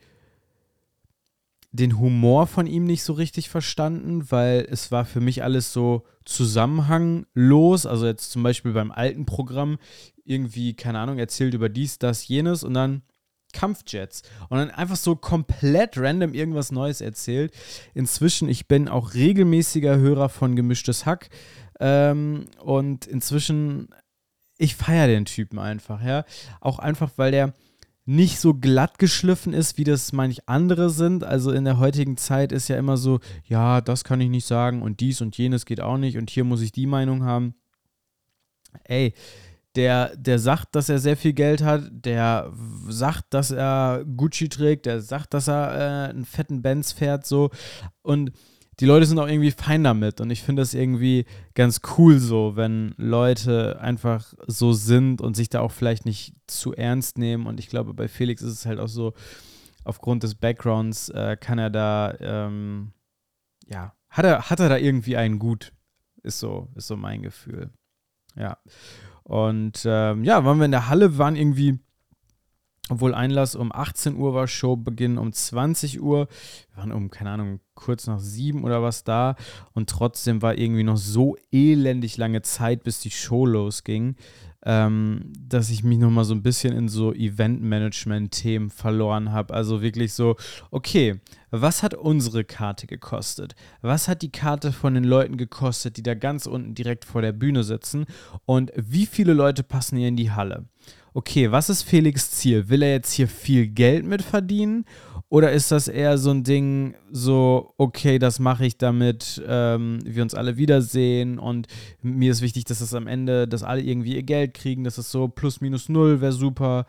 den 1.73 1.97
Humor 1.99 2.45
von 2.45 2.67
ihm 2.67 2.85
nicht 2.85 3.03
so 3.03 3.13
richtig 3.13 3.49
verstanden, 3.49 4.29
weil 4.29 4.67
es 4.69 4.91
war 4.91 5.05
für 5.05 5.19
mich 5.19 5.43
alles 5.43 5.73
so 5.73 6.05
zusammenhanglos. 6.23 7.87
Also 7.87 8.05
jetzt 8.05 8.31
zum 8.31 8.43
Beispiel 8.43 8.73
beim 8.73 8.91
alten 8.91 9.25
Programm 9.25 9.79
irgendwie, 10.23 10.75
keine 10.75 10.99
Ahnung, 10.99 11.17
erzählt 11.17 11.55
über 11.55 11.69
dies, 11.69 11.97
das, 11.97 12.27
jenes 12.27 12.63
und 12.63 12.75
dann 12.75 13.01
Kampfjets 13.53 14.23
und 14.49 14.57
dann 14.57 14.71
einfach 14.71 14.95
so 14.95 15.15
komplett 15.15 15.97
random 15.97 16.33
irgendwas 16.33 16.71
Neues 16.71 17.01
erzählt. 17.01 17.53
Inzwischen, 17.93 18.49
ich 18.49 18.67
bin 18.67 18.87
auch 18.87 19.13
regelmäßiger 19.15 19.97
Hörer 19.97 20.29
von 20.29 20.55
Gemischtes 20.55 21.05
Hack 21.05 21.29
ähm, 21.79 22.45
und 22.59 23.07
inzwischen, 23.07 23.89
ich 24.57 24.75
feiere 24.75 25.07
den 25.07 25.25
Typen 25.25 25.59
einfach, 25.59 26.03
ja. 26.03 26.25
Auch 26.61 26.79
einfach, 26.79 27.11
weil 27.15 27.31
der 27.31 27.53
nicht 28.05 28.39
so 28.39 28.53
glatt 28.53 28.99
geschliffen 28.99 29.53
ist, 29.53 29.77
wie 29.77 29.85
das 29.85 30.11
manch 30.11 30.47
andere 30.47 30.89
sind. 30.89 31.23
Also 31.23 31.51
in 31.51 31.63
der 31.63 31.79
heutigen 31.79 32.17
Zeit 32.17 32.51
ist 32.51 32.67
ja 32.67 32.77
immer 32.77 32.97
so, 32.97 33.19
ja, 33.45 33.81
das 33.81 34.03
kann 34.03 34.19
ich 34.19 34.29
nicht 34.29 34.45
sagen 34.45 34.81
und 34.81 34.99
dies 34.99 35.21
und 35.21 35.37
jenes 35.37 35.65
geht 35.65 35.79
auch 35.79 35.97
nicht 35.97 36.17
und 36.17 36.29
hier 36.29 36.43
muss 36.43 36.61
ich 36.61 36.71
die 36.71 36.85
Meinung 36.85 37.23
haben. 37.23 37.55
Ey, 38.83 39.13
der, 39.75 40.15
der 40.17 40.37
sagt, 40.37 40.75
dass 40.75 40.89
er 40.89 40.99
sehr 40.99 41.17
viel 41.17 41.33
Geld 41.33 41.63
hat, 41.63 41.83
der 41.91 42.51
sagt, 42.89 43.33
dass 43.33 43.51
er 43.51 44.03
Gucci 44.17 44.49
trägt, 44.49 44.85
der 44.85 45.01
sagt, 45.01 45.33
dass 45.33 45.47
er 45.47 46.07
äh, 46.07 46.09
einen 46.09 46.25
fetten 46.25 46.61
Benz 46.61 46.91
fährt, 46.91 47.25
so. 47.25 47.49
Und 48.01 48.31
die 48.79 48.85
Leute 48.85 49.05
sind 49.05 49.19
auch 49.19 49.27
irgendwie 49.27 49.51
fein 49.51 49.83
damit. 49.83 50.21
Und 50.21 50.29
ich 50.29 50.41
finde 50.43 50.61
das 50.61 50.73
irgendwie 50.73 51.25
ganz 51.53 51.81
cool 51.97 52.19
so, 52.19 52.55
wenn 52.55 52.93
Leute 52.97 53.79
einfach 53.79 54.33
so 54.47 54.73
sind 54.73 55.21
und 55.21 55.35
sich 55.35 55.49
da 55.49 55.61
auch 55.61 55.71
vielleicht 55.71 56.05
nicht 56.05 56.33
zu 56.47 56.73
ernst 56.73 57.17
nehmen. 57.17 57.45
Und 57.45 57.59
ich 57.59 57.67
glaube, 57.67 57.93
bei 57.93 58.07
Felix 58.07 58.41
ist 58.41 58.53
es 58.53 58.65
halt 58.65 58.79
auch 58.79 58.87
so, 58.87 59.13
aufgrund 59.83 60.23
des 60.23 60.35
Backgrounds 60.35 61.09
äh, 61.09 61.37
kann 61.39 61.59
er 61.59 61.69
da, 61.69 62.15
ähm, 62.19 62.93
ja, 63.67 63.93
hat 64.09 64.25
er, 64.25 64.49
hat 64.49 64.59
er 64.59 64.69
da 64.69 64.77
irgendwie 64.77 65.17
einen 65.17 65.39
gut, 65.39 65.73
ist 66.21 66.39
so, 66.39 66.69
ist 66.75 66.87
so 66.87 66.95
mein 66.95 67.21
Gefühl. 67.21 67.71
Ja. 68.35 68.57
Und 69.23 69.83
ähm, 69.85 70.23
ja, 70.23 70.43
waren 70.43 70.57
wir 70.57 70.65
in 70.65 70.71
der 70.71 70.89
Halle, 70.89 71.17
waren 71.17 71.35
irgendwie, 71.35 71.79
obwohl 72.89 73.13
Einlass 73.13 73.55
um 73.55 73.71
18 73.71 74.17
Uhr 74.17 74.33
war, 74.33 74.45
Showbeginn 74.45 75.17
um 75.17 75.31
20 75.31 76.01
Uhr. 76.01 76.27
Wir 76.73 76.77
waren 76.77 76.91
um, 76.91 77.09
keine 77.09 77.29
Ahnung, 77.29 77.61
kurz 77.75 78.07
nach 78.07 78.19
sieben 78.19 78.65
oder 78.65 78.83
was 78.83 79.05
da. 79.05 79.35
Und 79.73 79.89
trotzdem 79.89 80.41
war 80.41 80.57
irgendwie 80.57 80.83
noch 80.83 80.97
so 80.97 81.37
elendig 81.49 82.17
lange 82.17 82.41
Zeit, 82.41 82.83
bis 82.83 82.99
die 82.99 83.11
Show 83.11 83.45
losging, 83.45 84.17
ähm, 84.65 85.31
dass 85.39 85.69
ich 85.69 85.85
mich 85.85 85.97
nochmal 85.97 86.25
so 86.25 86.33
ein 86.33 86.43
bisschen 86.43 86.75
in 86.75 86.89
so 86.89 87.13
Event-Management-Themen 87.13 88.69
verloren 88.69 89.31
habe. 89.31 89.53
Also 89.53 89.81
wirklich 89.81 90.13
so, 90.13 90.35
okay, 90.69 91.21
was 91.51 91.83
hat 91.83 91.93
unsere 91.93 92.43
Karte 92.43 92.85
gekostet? 92.85 93.55
Was 93.81 94.09
hat 94.09 94.21
die 94.21 94.31
Karte 94.31 94.73
von 94.73 94.93
den 94.93 95.05
Leuten 95.05 95.37
gekostet, 95.37 95.95
die 95.95 96.03
da 96.03 96.15
ganz 96.15 96.47
unten 96.47 96.75
direkt 96.75 97.05
vor 97.05 97.21
der 97.21 97.31
Bühne 97.31 97.63
sitzen? 97.63 98.07
Und 98.45 98.73
wie 98.75 99.05
viele 99.05 99.33
Leute 99.33 99.63
passen 99.63 99.97
hier 99.97 100.09
in 100.09 100.17
die 100.17 100.31
Halle? 100.31 100.65
Okay, 101.13 101.51
was 101.51 101.69
ist 101.69 101.83
Felix 101.83 102.31
Ziel? 102.31 102.69
Will 102.69 102.81
er 102.81 102.91
jetzt 102.91 103.13
hier 103.13 103.27
viel 103.27 103.67
Geld 103.67 104.05
mit 104.05 104.21
verdienen? 104.21 104.85
Oder 105.29 105.51
ist 105.51 105.71
das 105.71 105.87
eher 105.87 106.17
so 106.17 106.29
ein 106.31 106.43
Ding, 106.43 106.95
so, 107.11 107.73
okay, 107.77 108.19
das 108.19 108.39
mache 108.39 108.65
ich 108.65 108.77
damit, 108.77 109.41
ähm, 109.47 109.99
wir 110.05 110.21
uns 110.21 110.35
alle 110.35 110.57
wiedersehen 110.57 111.39
und 111.39 111.67
mir 112.03 112.31
ist 112.31 112.41
wichtig, 112.41 112.65
dass 112.65 112.79
das 112.79 112.93
am 112.93 113.07
Ende, 113.07 113.47
dass 113.47 113.63
alle 113.63 113.81
irgendwie 113.81 114.15
ihr 114.15 114.23
Geld 114.23 114.53
kriegen, 114.53 114.83
dass 114.83 114.99
es 114.99 115.11
so 115.11 115.27
plus 115.27 115.59
minus 115.59 115.89
null 115.89 116.21
wäre 116.21 116.33
super 116.33 116.85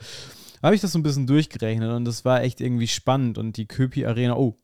habe 0.64 0.74
ich 0.74 0.80
das 0.80 0.92
so 0.92 0.98
ein 0.98 1.02
bisschen 1.02 1.26
durchgerechnet 1.26 1.90
und 1.90 2.06
das 2.06 2.24
war 2.24 2.42
echt 2.42 2.62
irgendwie 2.62 2.88
spannend. 2.88 3.36
Und 3.36 3.58
die 3.58 3.66
Köpi 3.66 4.06
Arena, 4.06 4.34
oh, 4.36 4.56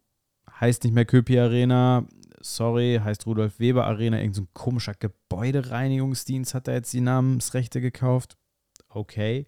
heißt 0.59 0.85
nicht 0.85 0.95
mehr 0.95 1.05
Köpi 1.05 1.39
Arena, 1.39 2.07
sorry, 2.41 3.01
heißt 3.05 3.27
Rudolf 3.27 3.61
Weber 3.61 3.87
Arena, 3.87 4.19
irgend 4.19 4.35
so 4.35 4.47
komischer 4.55 4.95
Gebäudereinigungsdienst 4.95 6.55
hat 6.55 6.69
da 6.69 6.73
jetzt 6.73 6.95
die 6.95 7.03
Namensrechte 7.03 7.83
gekauft. 7.83 8.39
Okay. 8.91 9.47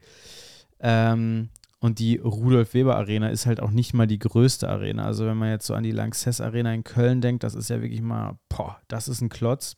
Ähm, 0.80 1.50
und 1.80 1.98
die 1.98 2.16
Rudolf 2.16 2.74
Weber 2.74 2.96
Arena 2.96 3.28
ist 3.28 3.46
halt 3.46 3.60
auch 3.60 3.72
nicht 3.72 3.92
mal 3.92 4.06
die 4.06 4.20
größte 4.20 4.68
Arena. 4.68 5.04
Also 5.04 5.26
wenn 5.26 5.36
man 5.36 5.50
jetzt 5.50 5.66
so 5.66 5.74
an 5.74 5.82
die 5.82 5.90
Lanxess 5.90 6.40
Arena 6.40 6.72
in 6.72 6.84
Köln 6.84 7.20
denkt, 7.20 7.42
das 7.42 7.54
ist 7.54 7.70
ja 7.70 7.82
wirklich 7.82 8.02
mal, 8.02 8.38
boah, 8.48 8.80
das 8.86 9.08
ist 9.08 9.20
ein 9.20 9.28
Klotz. 9.28 9.76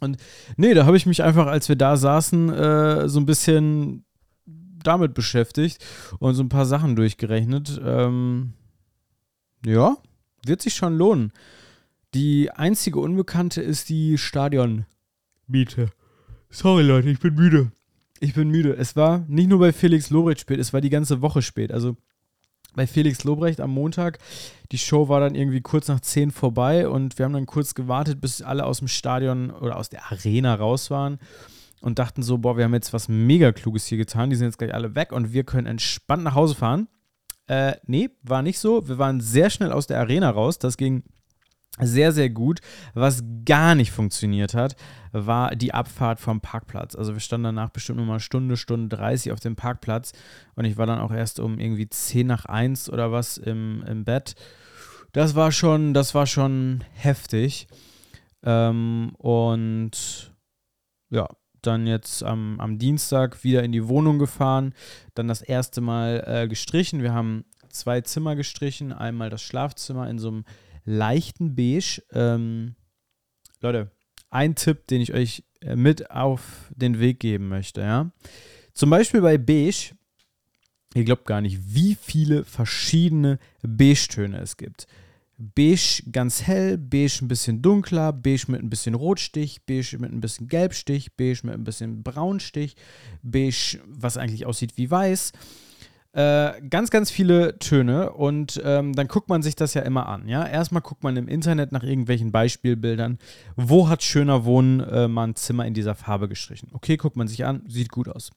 Und 0.00 0.16
nee, 0.56 0.74
da 0.74 0.86
habe 0.86 0.96
ich 0.96 1.06
mich 1.06 1.22
einfach, 1.22 1.46
als 1.46 1.68
wir 1.68 1.76
da 1.76 1.96
saßen, 1.96 2.50
äh, 2.50 3.08
so 3.08 3.20
ein 3.20 3.26
bisschen 3.26 4.04
damit 4.46 5.14
beschäftigt 5.14 5.84
und 6.18 6.34
so 6.34 6.42
ein 6.42 6.48
paar 6.48 6.66
Sachen 6.66 6.96
durchgerechnet. 6.96 7.80
Ähm, 7.82 8.54
ja, 9.64 9.96
wird 10.44 10.62
sich 10.62 10.74
schon 10.74 10.98
lohnen. 10.98 11.32
Die 12.12 12.50
einzige 12.50 12.98
Unbekannte 12.98 13.62
ist 13.62 13.88
die 13.88 14.18
Stadionmiete. 14.18 14.86
Sorry 16.50 16.82
Leute, 16.82 17.10
ich 17.10 17.20
bin 17.20 17.34
müde. 17.34 17.72
Ich 18.24 18.32
bin 18.32 18.48
müde. 18.48 18.74
Es 18.74 18.96
war 18.96 19.22
nicht 19.28 19.50
nur 19.50 19.58
bei 19.58 19.70
Felix 19.70 20.08
Lobrecht 20.08 20.40
spät, 20.40 20.58
es 20.58 20.72
war 20.72 20.80
die 20.80 20.88
ganze 20.88 21.20
Woche 21.20 21.42
spät. 21.42 21.70
Also 21.70 21.94
bei 22.74 22.86
Felix 22.86 23.22
Lobrecht 23.22 23.60
am 23.60 23.70
Montag. 23.70 24.18
Die 24.72 24.78
Show 24.78 25.10
war 25.10 25.20
dann 25.20 25.34
irgendwie 25.34 25.60
kurz 25.60 25.88
nach 25.88 26.00
10 26.00 26.30
vorbei 26.30 26.88
und 26.88 27.18
wir 27.18 27.26
haben 27.26 27.34
dann 27.34 27.44
kurz 27.44 27.74
gewartet, 27.74 28.22
bis 28.22 28.40
alle 28.40 28.64
aus 28.64 28.78
dem 28.78 28.88
Stadion 28.88 29.50
oder 29.50 29.76
aus 29.76 29.90
der 29.90 30.10
Arena 30.10 30.54
raus 30.54 30.90
waren 30.90 31.18
und 31.82 31.98
dachten 31.98 32.22
so, 32.22 32.38
boah, 32.38 32.56
wir 32.56 32.64
haben 32.64 32.72
jetzt 32.72 32.94
was 32.94 33.08
mega 33.08 33.52
Kluges 33.52 33.84
hier 33.84 33.98
getan, 33.98 34.30
die 34.30 34.36
sind 34.36 34.46
jetzt 34.46 34.58
gleich 34.58 34.72
alle 34.72 34.94
weg 34.94 35.12
und 35.12 35.34
wir 35.34 35.44
können 35.44 35.66
entspannt 35.66 36.24
nach 36.24 36.34
Hause 36.34 36.54
fahren. 36.54 36.88
Äh, 37.46 37.74
nee, 37.86 38.08
war 38.22 38.40
nicht 38.40 38.58
so. 38.58 38.88
Wir 38.88 38.96
waren 38.96 39.20
sehr 39.20 39.50
schnell 39.50 39.70
aus 39.70 39.86
der 39.86 40.00
Arena 40.00 40.30
raus. 40.30 40.58
Das 40.58 40.78
ging 40.78 41.02
sehr, 41.80 42.12
sehr 42.12 42.30
gut. 42.30 42.60
Was 42.94 43.24
gar 43.44 43.74
nicht 43.74 43.90
funktioniert 43.90 44.54
hat, 44.54 44.76
war 45.12 45.56
die 45.56 45.74
Abfahrt 45.74 46.20
vom 46.20 46.40
Parkplatz. 46.40 46.94
Also 46.94 47.14
wir 47.14 47.20
standen 47.20 47.44
danach 47.44 47.70
bestimmt 47.70 47.98
nochmal 47.98 48.20
Stunde, 48.20 48.56
Stunde 48.56 48.96
30 48.96 49.32
auf 49.32 49.40
dem 49.40 49.56
Parkplatz 49.56 50.12
und 50.54 50.64
ich 50.64 50.76
war 50.76 50.86
dann 50.86 51.00
auch 51.00 51.12
erst 51.12 51.40
um 51.40 51.58
irgendwie 51.58 51.88
10 51.88 52.26
nach 52.26 52.44
1 52.44 52.90
oder 52.90 53.10
was 53.10 53.38
im, 53.38 53.82
im 53.86 54.04
Bett. 54.04 54.34
Das 55.12 55.34
war 55.34 55.52
schon, 55.52 55.94
das 55.94 56.14
war 56.14 56.26
schon 56.26 56.84
heftig. 56.92 57.66
Ähm, 58.44 59.12
und 59.18 60.32
ja, 61.10 61.28
dann 61.62 61.86
jetzt 61.86 62.22
am, 62.22 62.60
am 62.60 62.78
Dienstag 62.78 63.42
wieder 63.42 63.62
in 63.62 63.72
die 63.72 63.88
Wohnung 63.88 64.18
gefahren, 64.18 64.74
dann 65.14 65.28
das 65.28 65.42
erste 65.42 65.80
Mal 65.80 66.24
äh, 66.26 66.48
gestrichen. 66.48 67.02
Wir 67.02 67.14
haben 67.14 67.44
zwei 67.70 68.00
Zimmer 68.02 68.36
gestrichen, 68.36 68.92
einmal 68.92 69.30
das 69.30 69.42
Schlafzimmer 69.42 70.08
in 70.08 70.18
so 70.18 70.28
einem 70.28 70.44
leichten 70.84 71.54
Beige. 71.54 72.02
Ähm, 72.12 72.74
Leute, 73.60 73.90
ein 74.30 74.54
Tipp, 74.54 74.86
den 74.88 75.00
ich 75.00 75.12
euch 75.12 75.44
äh, 75.60 75.76
mit 75.76 76.10
auf 76.10 76.70
den 76.74 77.00
Weg 77.00 77.20
geben 77.20 77.48
möchte, 77.48 77.80
ja. 77.80 78.10
Zum 78.72 78.90
Beispiel 78.90 79.20
bei 79.20 79.38
Beige, 79.38 79.94
ihr 80.94 81.04
glaubt 81.04 81.26
gar 81.26 81.40
nicht, 81.40 81.74
wie 81.74 81.94
viele 81.94 82.44
verschiedene 82.44 83.38
Beige-Töne 83.62 84.38
es 84.38 84.56
gibt 84.56 84.86
beige 85.36 86.02
ganz 86.10 86.42
hell, 86.42 86.78
beige 86.78 87.18
ein 87.22 87.28
bisschen 87.28 87.62
dunkler, 87.62 88.12
beige 88.12 88.44
mit 88.48 88.62
ein 88.62 88.70
bisschen 88.70 88.94
Rotstich, 88.94 89.64
beige 89.66 89.98
mit 89.98 90.12
ein 90.12 90.20
bisschen 90.20 90.48
Gelbstich, 90.48 91.16
beige 91.16 91.40
mit 91.44 91.54
ein 91.54 91.64
bisschen 91.64 92.02
Braunstich, 92.02 92.76
beige, 93.22 93.80
was 93.86 94.16
eigentlich 94.16 94.46
aussieht 94.46 94.76
wie 94.76 94.90
weiß. 94.90 95.32
Äh, 96.14 96.62
ganz, 96.70 96.90
ganz 96.90 97.10
viele 97.10 97.58
Töne 97.58 98.12
und 98.12 98.62
ähm, 98.64 98.92
dann 98.92 99.08
guckt 99.08 99.28
man 99.28 99.42
sich 99.42 99.56
das 99.56 99.74
ja 99.74 99.82
immer 99.82 100.08
an. 100.08 100.28
Ja? 100.28 100.46
Erstmal 100.46 100.80
guckt 100.80 101.02
man 101.02 101.16
im 101.16 101.26
Internet 101.26 101.72
nach 101.72 101.82
irgendwelchen 101.82 102.30
Beispielbildern, 102.30 103.18
wo 103.56 103.88
hat 103.88 104.04
schöner 104.04 104.44
Wohnen 104.44 104.78
äh, 104.78 105.08
mal 105.08 105.24
ein 105.24 105.34
Zimmer 105.34 105.66
in 105.66 105.74
dieser 105.74 105.96
Farbe 105.96 106.28
gestrichen. 106.28 106.68
Okay, 106.72 106.96
guckt 106.96 107.16
man 107.16 107.26
sich 107.26 107.44
an, 107.44 107.64
sieht 107.66 107.90
gut 107.90 108.08
aus. 108.08 108.30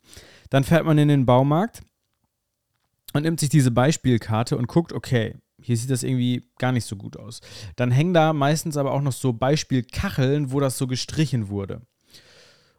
Dann 0.49 0.63
fährt 0.63 0.85
man 0.85 0.97
in 0.97 1.07
den 1.07 1.27
Baumarkt 1.27 1.83
und 3.13 3.21
nimmt 3.21 3.39
sich 3.39 3.49
diese 3.49 3.69
Beispielkarte 3.69 4.57
und 4.57 4.67
guckt, 4.67 4.91
okay, 4.91 5.35
hier 5.61 5.77
sieht 5.77 5.91
das 5.91 6.01
irgendwie 6.01 6.49
gar 6.57 6.71
nicht 6.71 6.85
so 6.85 6.95
gut 6.95 7.15
aus. 7.15 7.41
Dann 7.75 7.91
hängen 7.91 8.15
da 8.15 8.33
meistens 8.33 8.75
aber 8.75 8.91
auch 8.91 9.01
noch 9.01 9.11
so 9.11 9.33
Beispielkacheln, 9.33 10.51
wo 10.51 10.59
das 10.59 10.79
so 10.79 10.87
gestrichen 10.87 11.49
wurde. 11.49 11.81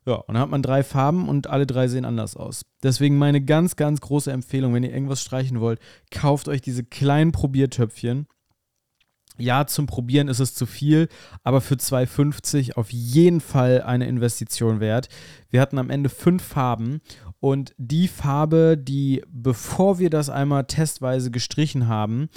Ja, 0.09 0.15
und 0.15 0.33
dann 0.33 0.43
hat 0.43 0.49
man 0.49 0.63
drei 0.63 0.83
Farben 0.83 1.29
und 1.29 1.49
alle 1.49 1.67
drei 1.67 1.87
sehen 1.87 2.07
anders 2.07 2.35
aus. 2.35 2.65
Deswegen 2.83 3.19
meine 3.19 3.43
ganz, 3.45 3.77
ganz 3.77 4.01
große 4.01 4.33
Empfehlung, 4.33 4.73
wenn 4.73 4.83
ihr 4.83 4.95
irgendwas 4.95 5.21
streichen 5.21 5.61
wollt, 5.61 5.81
kauft 6.11 6.49
euch 6.49 6.63
diese 6.63 6.83
kleinen 6.83 7.31
Probiertöpfchen. 7.31 8.27
Ja, 9.37 9.67
zum 9.67 9.85
Probieren 9.85 10.29
ist 10.29 10.41
es 10.41 10.55
zu 10.55 10.65
viel, 10.65 11.09
aber 11.45 11.61
für 11.61 11.75
2,50 11.75 12.77
auf 12.79 12.91
jeden 12.91 13.43
Fall 13.43 13.83
eine 13.83 14.09
Investition 14.09 14.81
wert. 14.81 15.11
Wir 15.51 15.61
hatten 15.61 15.77
am 15.77 15.91
Ende 15.91 16.09
fünf 16.09 16.43
Farben 16.43 17.03
und 17.39 17.75
die 17.77 18.09
Farbe, 18.09 18.79
die 18.79 19.23
bevor 19.29 19.99
wir 19.99 20.09
das 20.09 20.31
einmal 20.31 20.65
testweise 20.65 21.31
gestrichen 21.31 21.87
haben, 21.87 22.31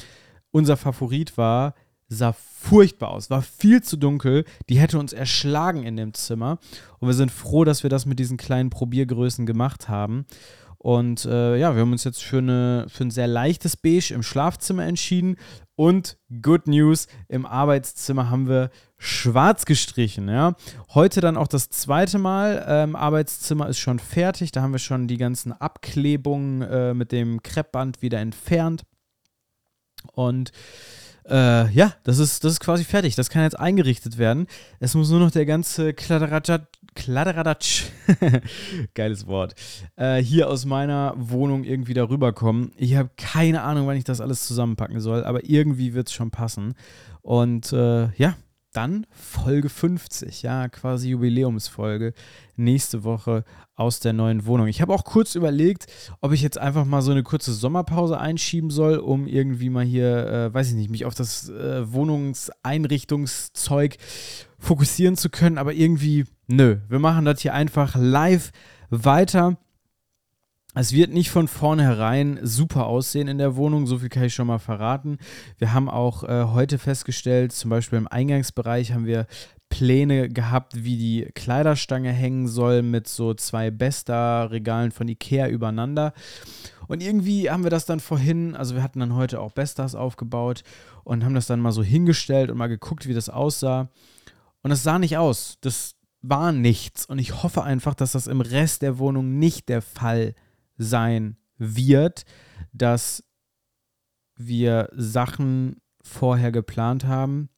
unser 0.51 0.75
Favorit 0.75 1.37
war, 1.37 1.75
sah 2.11 2.33
furchtbar 2.33 3.09
aus, 3.09 3.29
war 3.29 3.41
viel 3.41 3.81
zu 3.81 3.97
dunkel, 3.97 4.43
die 4.69 4.79
hätte 4.79 4.99
uns 4.99 5.13
erschlagen 5.13 5.83
in 5.83 5.95
dem 5.95 6.13
Zimmer 6.13 6.59
und 6.99 7.07
wir 7.07 7.15
sind 7.15 7.31
froh, 7.31 7.63
dass 7.63 7.83
wir 7.83 7.89
das 7.89 8.05
mit 8.05 8.19
diesen 8.19 8.37
kleinen 8.37 8.69
Probiergrößen 8.69 9.45
gemacht 9.45 9.89
haben. 9.89 10.25
Und 10.77 11.25
äh, 11.25 11.57
ja, 11.57 11.75
wir 11.75 11.81
haben 11.81 11.91
uns 11.91 12.05
jetzt 12.05 12.23
für, 12.23 12.39
eine, 12.39 12.87
für 12.89 13.03
ein 13.03 13.11
sehr 13.11 13.27
leichtes 13.27 13.77
Beige 13.77 14.15
im 14.15 14.23
Schlafzimmer 14.23 14.83
entschieden. 14.83 15.35
Und 15.75 16.17
Good 16.41 16.65
News, 16.65 17.07
im 17.27 17.45
Arbeitszimmer 17.45 18.31
haben 18.31 18.49
wir 18.49 18.71
schwarz 18.97 19.65
gestrichen. 19.65 20.27
Ja. 20.27 20.55
Heute 20.95 21.21
dann 21.21 21.37
auch 21.37 21.47
das 21.47 21.69
zweite 21.69 22.17
Mal. 22.17 22.65
Ähm, 22.67 22.95
Arbeitszimmer 22.95 23.69
ist 23.69 23.77
schon 23.77 23.99
fertig. 23.99 24.51
Da 24.51 24.63
haben 24.63 24.71
wir 24.71 24.79
schon 24.79 25.07
die 25.07 25.17
ganzen 25.17 25.51
Abklebungen 25.51 26.63
äh, 26.63 26.93
mit 26.95 27.11
dem 27.11 27.43
Kreppband 27.43 28.01
wieder 28.01 28.19
entfernt. 28.19 28.81
Und 30.13 30.51
äh, 31.29 31.69
ja, 31.71 31.93
das 32.03 32.19
ist, 32.19 32.43
das 32.43 32.53
ist 32.53 32.59
quasi 32.59 32.83
fertig. 32.83 33.15
Das 33.15 33.29
kann 33.29 33.43
jetzt 33.43 33.59
eingerichtet 33.59 34.17
werden. 34.17 34.47
Es 34.79 34.95
muss 34.95 35.09
nur 35.09 35.19
noch 35.19 35.31
der 35.31 35.45
ganze 35.45 35.93
Kladderadatsch, 35.93 37.83
geiles 38.93 39.27
Wort, 39.27 39.55
äh, 39.95 40.17
hier 40.17 40.49
aus 40.49 40.65
meiner 40.65 41.13
Wohnung 41.17 41.63
irgendwie 41.63 41.93
darüber 41.93 42.33
kommen. 42.33 42.71
Ich 42.75 42.95
habe 42.95 43.09
keine 43.17 43.61
Ahnung, 43.61 43.87
wann 43.87 43.97
ich 43.97 44.03
das 44.03 44.21
alles 44.21 44.47
zusammenpacken 44.47 44.99
soll, 44.99 45.23
aber 45.23 45.47
irgendwie 45.47 45.93
wird 45.93 46.07
es 46.07 46.13
schon 46.13 46.31
passen. 46.31 46.73
Und 47.21 47.71
äh, 47.71 48.09
ja, 48.15 48.35
dann 48.73 49.05
Folge 49.11 49.69
50, 49.69 50.43
ja, 50.43 50.69
quasi 50.69 51.09
Jubiläumsfolge, 51.09 52.13
nächste 52.55 53.03
Woche 53.03 53.43
aus 53.75 53.99
der 53.99 54.13
neuen 54.13 54.45
Wohnung. 54.45 54.67
Ich 54.67 54.81
habe 54.81 54.93
auch 54.93 55.03
kurz 55.03 55.35
überlegt, 55.35 55.87
ob 56.21 56.31
ich 56.31 56.41
jetzt 56.41 56.57
einfach 56.57 56.85
mal 56.85 57.01
so 57.01 57.11
eine 57.11 57.23
kurze 57.23 57.51
Sommerpause 57.53 58.17
einschieben 58.19 58.69
soll, 58.69 58.97
um 58.97 59.27
irgendwie 59.27 59.69
mal 59.69 59.83
hier, 59.83 60.27
äh, 60.27 60.53
weiß 60.53 60.69
ich 60.69 60.75
nicht, 60.75 60.89
mich 60.89 61.03
auf 61.05 61.15
das 61.15 61.49
äh, 61.49 61.91
Wohnungseinrichtungszeug 61.91 63.97
fokussieren 64.59 65.17
zu 65.17 65.29
können, 65.29 65.57
aber 65.57 65.73
irgendwie, 65.73 66.25
nö, 66.47 66.77
wir 66.87 66.99
machen 66.99 67.25
das 67.25 67.41
hier 67.41 67.53
einfach 67.53 67.95
live 67.95 68.51
weiter. 68.89 69.57
Es 70.73 70.93
wird 70.93 71.11
nicht 71.11 71.31
von 71.31 71.49
vornherein 71.49 72.39
super 72.43 72.85
aussehen 72.85 73.27
in 73.27 73.37
der 73.37 73.57
Wohnung, 73.57 73.87
so 73.87 73.97
viel 73.97 74.07
kann 74.07 74.23
ich 74.23 74.33
schon 74.33 74.47
mal 74.47 74.57
verraten. 74.57 75.17
Wir 75.57 75.73
haben 75.73 75.89
auch 75.89 76.23
äh, 76.23 76.45
heute 76.45 76.77
festgestellt, 76.77 77.51
zum 77.51 77.69
Beispiel 77.69 77.97
im 77.97 78.07
Eingangsbereich 78.07 78.93
haben 78.93 79.05
wir 79.05 79.27
Pläne 79.67 80.29
gehabt, 80.29 80.85
wie 80.85 80.95
die 80.95 81.29
Kleiderstange 81.35 82.13
hängen 82.13 82.47
soll 82.47 82.83
mit 82.83 83.09
so 83.09 83.33
zwei 83.33 83.69
Besta-Regalen 83.69 84.91
von 84.91 85.09
Ikea 85.09 85.49
übereinander. 85.49 86.13
Und 86.87 87.03
irgendwie 87.03 87.49
haben 87.49 87.63
wir 87.63 87.69
das 87.69 87.85
dann 87.85 87.99
vorhin, 87.99 88.55
also 88.55 88.75
wir 88.75 88.83
hatten 88.83 89.01
dann 89.01 89.15
heute 89.15 89.41
auch 89.41 89.51
Bestas 89.51 89.93
aufgebaut 89.93 90.63
und 91.03 91.25
haben 91.25 91.35
das 91.35 91.47
dann 91.47 91.59
mal 91.59 91.73
so 91.73 91.83
hingestellt 91.83 92.49
und 92.49 92.57
mal 92.57 92.67
geguckt, 92.67 93.09
wie 93.09 93.13
das 93.13 93.29
aussah. 93.29 93.89
Und 94.61 94.71
es 94.71 94.83
sah 94.83 94.99
nicht 94.99 95.17
aus. 95.17 95.57
Das 95.59 95.95
war 96.21 96.53
nichts. 96.53 97.05
Und 97.05 97.19
ich 97.19 97.43
hoffe 97.43 97.63
einfach, 97.63 97.93
dass 97.93 98.13
das 98.13 98.27
im 98.27 98.39
Rest 98.39 98.83
der 98.83 98.99
Wohnung 98.99 99.37
nicht 99.37 99.67
der 99.67 99.81
Fall 99.81 100.27
ist 100.27 100.50
sein 100.77 101.37
wird, 101.57 102.25
dass 102.73 103.23
wir 104.35 104.89
Sachen 104.93 105.81
vorher 106.01 106.51
geplant 106.51 107.05
haben, 107.05 107.49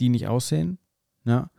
die 0.00 0.08
nicht 0.08 0.28
aussehen. 0.28 0.78
Ja? 1.24 1.50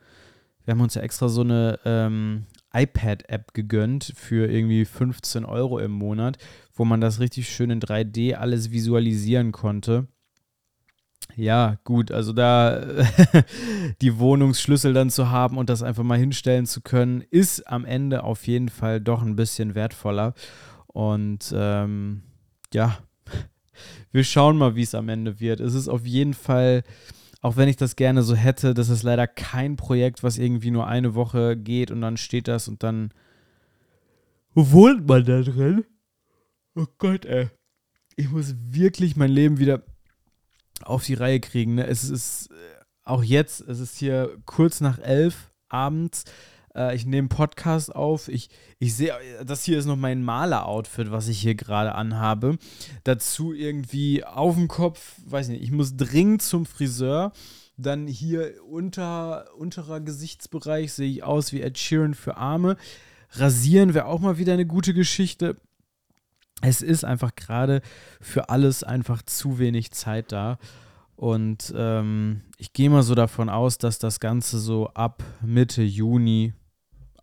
Wir 0.64 0.74
haben 0.74 0.82
uns 0.82 0.96
ja 0.96 1.02
extra 1.02 1.30
so 1.30 1.42
eine 1.42 1.80
ähm, 1.86 2.46
iPad-App 2.74 3.54
gegönnt 3.54 4.14
für 4.16 4.50
irgendwie 4.50 4.86
15 4.86 5.46
Euro 5.46 5.80
im 5.80 5.92
Monat, 5.92 6.38
wo 6.74 6.86
man 6.86 7.02
das 7.02 7.20
richtig 7.20 7.50
schön 7.50 7.72
in 7.72 7.82
3D 7.82 8.36
alles 8.36 8.72
visualisieren 8.72 9.52
konnte. 9.52 10.08
Ja, 11.36 11.78
gut, 11.84 12.12
also 12.12 12.34
da 12.34 12.82
die 14.02 14.20
Wohnungsschlüssel 14.20 14.94
dann 14.94 15.10
zu 15.10 15.30
haben 15.30 15.58
und 15.58 15.70
das 15.70 15.82
einfach 15.82 16.04
mal 16.04 16.18
hinstellen 16.18 16.66
zu 16.66 16.82
können, 16.82 17.22
ist 17.22 17.68
am 17.68 17.86
Ende 17.86 18.24
auf 18.24 18.48
jeden 18.48 18.70
Fall 18.70 19.00
doch 19.00 19.22
ein 19.22 19.36
bisschen 19.36 19.76
wertvoller. 19.76 20.34
Und 20.94 21.54
ähm, 21.56 22.24
ja, 22.74 22.98
wir 24.12 24.24
schauen 24.24 24.58
mal, 24.58 24.76
wie 24.76 24.84
es 24.84 24.96
am 24.96 25.10
Ende 25.10 25.40
wird. 25.40 25.60
Es 25.60 25.74
ist 25.74 25.88
auf 25.88 26.06
jeden 26.06 26.34
Fall, 26.34 26.84
auch 27.42 27.58
wenn 27.58 27.70
ich 27.70 27.78
das 27.78 27.96
gerne 27.96 28.24
so 28.24 28.36
hätte, 28.36 28.74
das 28.74 28.90
ist 28.90 29.04
leider 29.04 29.28
kein 29.28 29.78
Projekt, 29.78 30.24
was 30.24 30.38
irgendwie 30.38 30.72
nur 30.72 30.88
eine 30.88 31.16
Woche 31.16 31.56
geht 31.56 31.92
und 31.92 32.02
dann 32.02 32.18
steht 32.18 32.48
das 32.48 32.68
und 32.68 32.84
dann 32.84 33.14
wohnt 34.54 35.08
man 35.08 35.24
da 35.26 35.42
drin. 35.42 35.86
Oh 36.76 36.88
Gott, 36.98 37.26
ey. 37.26 37.50
Ich 38.18 38.30
muss 38.30 38.56
wirklich 38.58 39.16
mein 39.16 39.32
Leben 39.32 39.58
wieder 39.58 39.84
auf 40.84 41.06
die 41.06 41.14
Reihe 41.14 41.40
kriegen. 41.40 41.76
Ne? 41.76 41.88
Es 41.88 42.04
ist 42.04 42.52
äh, 42.52 42.84
auch 43.04 43.24
jetzt, 43.24 43.62
es 43.62 43.80
ist 43.80 43.98
hier 43.98 44.38
kurz 44.46 44.82
nach 44.82 45.00
elf 45.00 45.52
abends. 45.70 46.26
Äh, 46.76 46.96
ich 46.96 47.06
nehme 47.06 47.28
Podcast 47.28 47.96
auf. 47.96 48.28
Ich, 48.28 48.50
ich 48.80 48.96
sehe, 48.96 49.14
das 49.46 49.64
hier 49.64 49.78
ist 49.78 49.86
noch 49.86 49.96
mein 49.96 50.24
Maler-Outfit, 50.24 51.12
was 51.12 51.28
ich 51.28 51.40
hier 51.40 51.56
gerade 51.56 51.96
anhabe. 51.96 52.58
Dazu 53.04 53.54
irgendwie 53.54 54.24
auf 54.24 54.56
dem 54.56 54.68
Kopf, 54.68 55.16
weiß 55.26 55.50
nicht, 55.50 55.64
ich 55.64 55.72
muss 55.72 55.96
dringend 55.96 56.42
zum 56.42 56.66
Friseur. 56.66 57.32
Dann 57.78 58.08
hier 58.08 58.54
unter, 58.70 59.48
unterer 59.58 60.02
Gesichtsbereich 60.02 60.94
sehe 60.94 61.10
ich 61.10 61.24
aus 61.24 61.52
wie 61.52 61.62
Ed 61.62 61.78
Sheeran 61.78 62.14
für 62.14 62.38
Arme. 62.38 62.78
Rasieren 63.32 63.94
wäre 63.94 64.06
auch 64.06 64.20
mal 64.20 64.38
wieder 64.38 64.54
eine 64.54 64.66
gute 64.66 64.94
Geschichte. 64.94 65.58
Es 66.62 66.82
ist 66.82 67.04
einfach 67.04 67.36
gerade 67.36 67.82
für 68.20 68.50
alles 68.50 68.84
einfach 68.84 69.24
zu 69.24 69.58
wenig 69.58 69.92
Zeit 69.92 70.32
da. 70.32 70.60
Und 71.16 71.74
ähm, 71.76 72.42
ich 72.58 72.74
gehe 72.74 72.90
mal 72.90 73.04
so 73.04 73.16
davon 73.16 73.50
aus, 73.50 73.78
dass 73.78 74.00
das 74.00 74.20
Ganze 74.20 74.60
so 74.60 74.88
ab 74.90 75.24
Mitte 75.42 75.82
Juni 75.82 76.54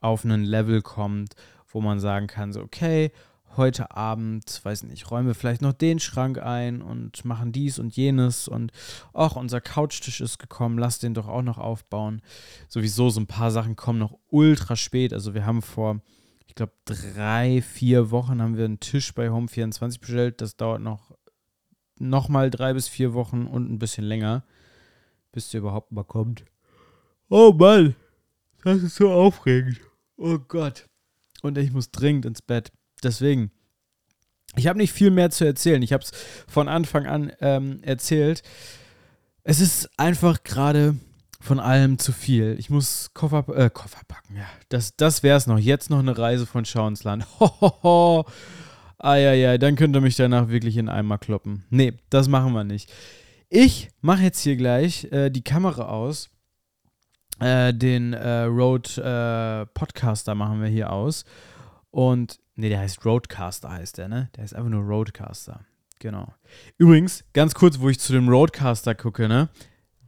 auf 0.00 0.24
einen 0.24 0.44
Level 0.44 0.82
kommt, 0.82 1.34
wo 1.68 1.80
man 1.80 2.00
sagen 2.00 2.26
kann, 2.26 2.52
so, 2.52 2.60
okay, 2.60 3.12
heute 3.56 3.90
Abend, 3.90 4.60
weiß 4.62 4.84
nicht, 4.84 5.10
räumen 5.10 5.26
wir 5.26 5.34
vielleicht 5.34 5.62
noch 5.62 5.72
den 5.72 5.98
Schrank 5.98 6.38
ein 6.38 6.80
und 6.80 7.24
machen 7.24 7.52
dies 7.52 7.78
und 7.78 7.96
jenes 7.96 8.48
und 8.48 8.72
ach, 9.12 9.36
unser 9.36 9.60
Couchtisch 9.60 10.20
ist 10.20 10.38
gekommen, 10.38 10.78
lass 10.78 10.98
den 10.98 11.14
doch 11.14 11.28
auch 11.28 11.42
noch 11.42 11.58
aufbauen. 11.58 12.22
Sowieso 12.68 13.10
so 13.10 13.20
ein 13.20 13.26
paar 13.26 13.50
Sachen 13.50 13.76
kommen 13.76 13.98
noch 13.98 14.16
ultra 14.28 14.76
spät. 14.76 15.12
Also 15.12 15.34
wir 15.34 15.44
haben 15.44 15.62
vor, 15.62 16.00
ich 16.46 16.54
glaube, 16.54 16.72
drei, 16.84 17.62
vier 17.62 18.10
Wochen 18.10 18.40
haben 18.40 18.56
wir 18.56 18.64
einen 18.64 18.80
Tisch 18.80 19.14
bei 19.14 19.28
Home24 19.28 20.00
bestellt. 20.00 20.40
Das 20.40 20.56
dauert 20.56 20.80
noch, 20.80 21.16
noch 21.98 22.28
mal 22.28 22.50
drei 22.50 22.74
bis 22.74 22.88
vier 22.88 23.12
Wochen 23.12 23.46
und 23.46 23.70
ein 23.70 23.78
bisschen 23.78 24.04
länger, 24.04 24.44
bis 25.32 25.50
der 25.50 25.60
überhaupt 25.60 25.92
mal 25.92 26.04
kommt. 26.04 26.44
Oh 27.28 27.52
Mann, 27.52 27.96
das 28.62 28.82
ist 28.82 28.96
so 28.96 29.10
aufregend. 29.10 29.80
Oh 30.18 30.38
Gott. 30.38 30.86
Und 31.42 31.56
ich 31.56 31.72
muss 31.72 31.90
dringend 31.90 32.26
ins 32.26 32.42
Bett. 32.42 32.72
Deswegen. 33.02 33.52
Ich 34.56 34.66
habe 34.66 34.78
nicht 34.78 34.92
viel 34.92 35.10
mehr 35.10 35.30
zu 35.30 35.44
erzählen. 35.44 35.82
Ich 35.82 35.92
habe 35.92 36.02
es 36.02 36.10
von 36.48 36.68
Anfang 36.68 37.06
an 37.06 37.32
ähm, 37.40 37.80
erzählt. 37.82 38.42
Es 39.44 39.60
ist 39.60 39.88
einfach 39.96 40.42
gerade 40.42 40.96
von 41.40 41.60
allem 41.60 41.98
zu 41.98 42.12
viel. 42.12 42.56
Ich 42.58 42.68
muss 42.68 43.10
Koffer, 43.14 43.44
äh, 43.56 43.70
Koffer 43.70 44.00
packen, 44.08 44.36
ja. 44.36 44.46
Das, 44.68 44.96
das 44.96 45.22
wäre 45.22 45.36
es 45.36 45.46
noch. 45.46 45.58
Jetzt 45.58 45.90
noch 45.90 46.00
eine 46.00 46.18
Reise 46.18 46.46
von 46.46 46.64
Schau 46.64 46.88
ins 46.88 47.04
Land. 47.04 47.24
Hohoho. 47.40 48.26
Eieiei, 48.98 49.58
dann 49.58 49.76
könnt 49.76 49.94
ihr 49.94 50.00
mich 50.00 50.16
danach 50.16 50.48
wirklich 50.48 50.76
in 50.76 50.88
Eimer 50.88 51.18
kloppen. 51.18 51.64
Nee, 51.70 51.94
das 52.10 52.26
machen 52.26 52.52
wir 52.52 52.64
nicht. 52.64 52.92
Ich 53.48 53.90
mache 54.00 54.24
jetzt 54.24 54.40
hier 54.40 54.56
gleich 54.56 55.04
äh, 55.12 55.30
die 55.30 55.44
Kamera 55.44 55.84
aus 55.84 56.30
äh, 57.40 57.72
den 57.72 58.12
äh, 58.12 58.42
Road 58.42 58.98
äh, 58.98 59.66
Podcaster 59.66 60.34
machen 60.34 60.60
wir 60.60 60.68
hier 60.68 60.92
aus. 60.92 61.24
Und, 61.90 62.38
nee, 62.56 62.68
der 62.68 62.80
heißt 62.80 63.04
Roadcaster, 63.04 63.70
heißt 63.70 63.98
der, 63.98 64.08
ne? 64.08 64.30
Der 64.36 64.44
heißt 64.44 64.54
einfach 64.54 64.70
nur 64.70 64.82
Roadcaster. 64.82 65.60
Genau. 66.00 66.32
Übrigens, 66.76 67.24
ganz 67.32 67.54
kurz, 67.54 67.80
wo 67.80 67.88
ich 67.88 67.98
zu 67.98 68.12
dem 68.12 68.28
Roadcaster 68.28 68.94
gucke, 68.94 69.28
ne? 69.28 69.48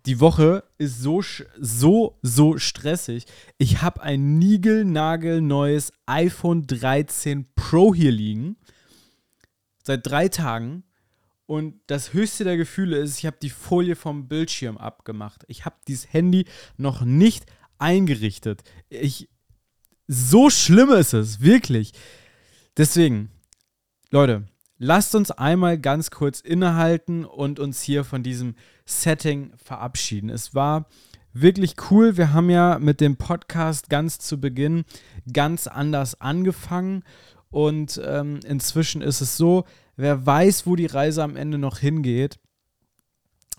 Die 0.07 0.21
Woche 0.21 0.64
ist 0.79 1.01
so, 1.01 1.23
so, 1.59 2.19
so 2.23 2.57
stressig. 2.57 3.27
Ich 3.59 3.83
habe 3.83 4.03
ein 4.03 4.38
niegelnagelneues 4.38 5.93
iPhone 6.07 6.66
13 6.66 7.47
Pro 7.55 7.95
hier 7.95 8.11
liegen. 8.11 8.57
Seit 9.83 10.07
drei 10.07 10.29
Tagen. 10.29 10.85
Und 11.51 11.81
das 11.89 12.13
höchste 12.13 12.45
der 12.45 12.57
Gefühle 12.57 12.99
ist, 12.99 13.19
ich 13.19 13.27
habe 13.27 13.39
die 13.43 13.51
Folie 13.51 13.97
vom 13.97 14.29
Bildschirm 14.29 14.79
abgemacht. 14.79 15.45
Ich 15.49 15.65
habe 15.65 15.75
dieses 15.89 16.13
Handy 16.13 16.45
noch 16.77 17.01
nicht 17.01 17.45
eingerichtet. 17.77 18.63
Ich, 18.89 19.29
so 20.07 20.49
schlimm 20.49 20.91
ist 20.91 21.13
es, 21.13 21.41
wirklich. 21.41 21.91
Deswegen, 22.77 23.33
Leute, 24.13 24.45
lasst 24.79 25.17
uns 25.17 25.33
einmal 25.33 25.77
ganz 25.77 26.13
kurz 26.13 26.41
innehalten 26.41 27.25
und 27.25 27.59
uns 27.59 27.83
hier 27.83 28.05
von 28.05 28.23
diesem 28.23 28.55
Setting 28.87 29.53
verabschieden. 29.57 30.31
Es 30.31 30.55
war 30.55 30.87
wirklich 31.33 31.75
cool. 31.91 32.17
Wir 32.17 32.33
haben 32.33 32.51
ja 32.51 32.79
mit 32.79 33.01
dem 33.01 33.17
Podcast 33.17 33.91
ganz 33.91 34.21
zu 34.21 34.41
Beginn 34.41 34.85
ganz 35.33 35.67
anders 35.67 36.21
angefangen. 36.21 37.03
Und 37.49 38.01
ähm, 38.05 38.39
inzwischen 38.47 39.03
ist 39.03 39.21
es 39.21 39.37
so, 39.37 39.65
Wer 40.01 40.25
weiß, 40.25 40.67
wo 40.67 40.77
die 40.77 40.87
Reise 40.87 41.23
am 41.23 41.37
Ende 41.37 41.59
noch 41.59 41.79
hingeht. 41.79 42.39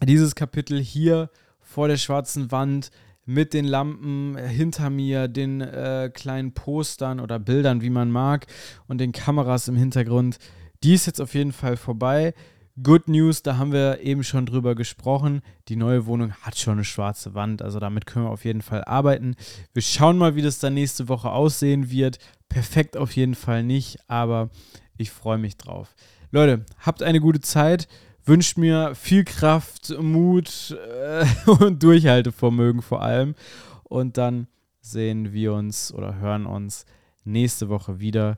Dieses 0.03 0.33
Kapitel 0.33 0.81
hier 0.81 1.29
vor 1.59 1.87
der 1.87 1.97
schwarzen 1.97 2.51
Wand 2.51 2.89
mit 3.25 3.53
den 3.53 3.65
Lampen 3.65 4.35
hinter 4.37 4.89
mir, 4.89 5.27
den 5.27 5.61
äh, 5.61 6.09
kleinen 6.11 6.55
Postern 6.55 7.19
oder 7.19 7.37
Bildern, 7.37 7.83
wie 7.83 7.91
man 7.91 8.09
mag, 8.09 8.47
und 8.87 8.97
den 8.97 9.11
Kameras 9.11 9.67
im 9.67 9.75
Hintergrund. 9.75 10.39
Die 10.83 10.95
ist 10.95 11.05
jetzt 11.05 11.21
auf 11.21 11.35
jeden 11.35 11.51
Fall 11.51 11.77
vorbei. 11.77 12.33
Good 12.81 13.07
News, 13.07 13.43
da 13.43 13.57
haben 13.57 13.71
wir 13.71 13.99
eben 13.99 14.23
schon 14.23 14.47
drüber 14.47 14.73
gesprochen. 14.73 15.41
Die 15.67 15.75
neue 15.75 16.07
Wohnung 16.07 16.33
hat 16.41 16.57
schon 16.57 16.73
eine 16.73 16.85
schwarze 16.85 17.35
Wand, 17.35 17.61
also 17.61 17.79
damit 17.79 18.07
können 18.07 18.25
wir 18.25 18.31
auf 18.31 18.45
jeden 18.45 18.63
Fall 18.63 18.83
arbeiten. 18.85 19.35
Wir 19.73 19.83
schauen 19.83 20.17
mal, 20.17 20.35
wie 20.35 20.41
das 20.41 20.57
dann 20.57 20.73
nächste 20.73 21.07
Woche 21.07 21.29
aussehen 21.29 21.91
wird. 21.91 22.17
Perfekt 22.49 22.97
auf 22.97 23.15
jeden 23.15 23.35
Fall 23.35 23.61
nicht, 23.61 23.99
aber 24.07 24.49
ich 24.97 25.11
freue 25.11 25.37
mich 25.37 25.57
drauf. 25.57 25.93
Leute, 26.33 26.65
habt 26.79 27.03
eine 27.03 27.19
gute 27.19 27.41
Zeit. 27.41 27.89
Wünscht 28.23 28.57
mir 28.57 28.95
viel 28.95 29.25
Kraft, 29.25 29.93
Mut 29.99 30.71
äh, 30.71 31.25
und 31.49 31.83
Durchhaltevermögen 31.83 32.81
vor 32.81 33.01
allem. 33.01 33.35
Und 33.83 34.17
dann 34.17 34.47
sehen 34.79 35.33
wir 35.33 35.53
uns 35.53 35.93
oder 35.93 36.15
hören 36.15 36.45
uns 36.45 36.85
nächste 37.25 37.67
Woche 37.67 37.99
wieder. 37.99 38.37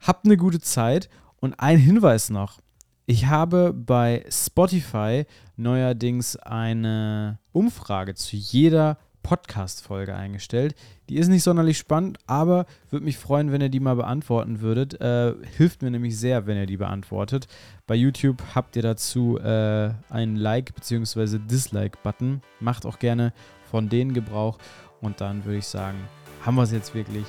Habt 0.00 0.24
eine 0.24 0.36
gute 0.36 0.60
Zeit 0.60 1.08
und 1.36 1.60
ein 1.60 1.78
Hinweis 1.78 2.28
noch. 2.28 2.58
Ich 3.06 3.26
habe 3.26 3.72
bei 3.72 4.24
Spotify 4.28 5.24
neuerdings 5.56 6.34
eine 6.36 7.38
Umfrage 7.52 8.14
zu 8.14 8.34
jeder 8.36 8.98
Podcast-Folge 9.28 10.14
eingestellt. 10.14 10.74
Die 11.10 11.16
ist 11.16 11.28
nicht 11.28 11.42
sonderlich 11.42 11.76
spannend, 11.76 12.16
aber 12.26 12.64
würde 12.88 13.04
mich 13.04 13.18
freuen, 13.18 13.52
wenn 13.52 13.60
ihr 13.60 13.68
die 13.68 13.78
mal 13.78 13.94
beantworten 13.94 14.62
würdet. 14.62 14.98
Äh, 15.02 15.34
hilft 15.58 15.82
mir 15.82 15.90
nämlich 15.90 16.18
sehr, 16.18 16.46
wenn 16.46 16.56
ihr 16.56 16.64
die 16.64 16.78
beantwortet. 16.78 17.46
Bei 17.86 17.94
YouTube 17.94 18.42
habt 18.54 18.74
ihr 18.76 18.82
dazu 18.82 19.38
äh, 19.38 19.90
einen 20.08 20.36
Like- 20.36 20.74
bzw. 20.74 21.38
Dislike-Button. 21.40 22.40
Macht 22.60 22.86
auch 22.86 22.98
gerne 22.98 23.34
von 23.70 23.90
denen 23.90 24.14
Gebrauch. 24.14 24.56
Und 25.02 25.20
dann 25.20 25.44
würde 25.44 25.58
ich 25.58 25.66
sagen, 25.66 25.98
haben 26.46 26.54
wir 26.54 26.62
es 26.62 26.72
jetzt 26.72 26.94
wirklich. 26.94 27.26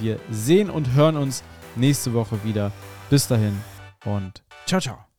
Wir 0.00 0.18
sehen 0.30 0.70
und 0.70 0.94
hören 0.94 1.18
uns 1.18 1.44
nächste 1.76 2.14
Woche 2.14 2.42
wieder. 2.44 2.72
Bis 3.10 3.28
dahin 3.28 3.58
und 4.06 4.42
ciao, 4.64 4.80
ciao. 4.80 5.11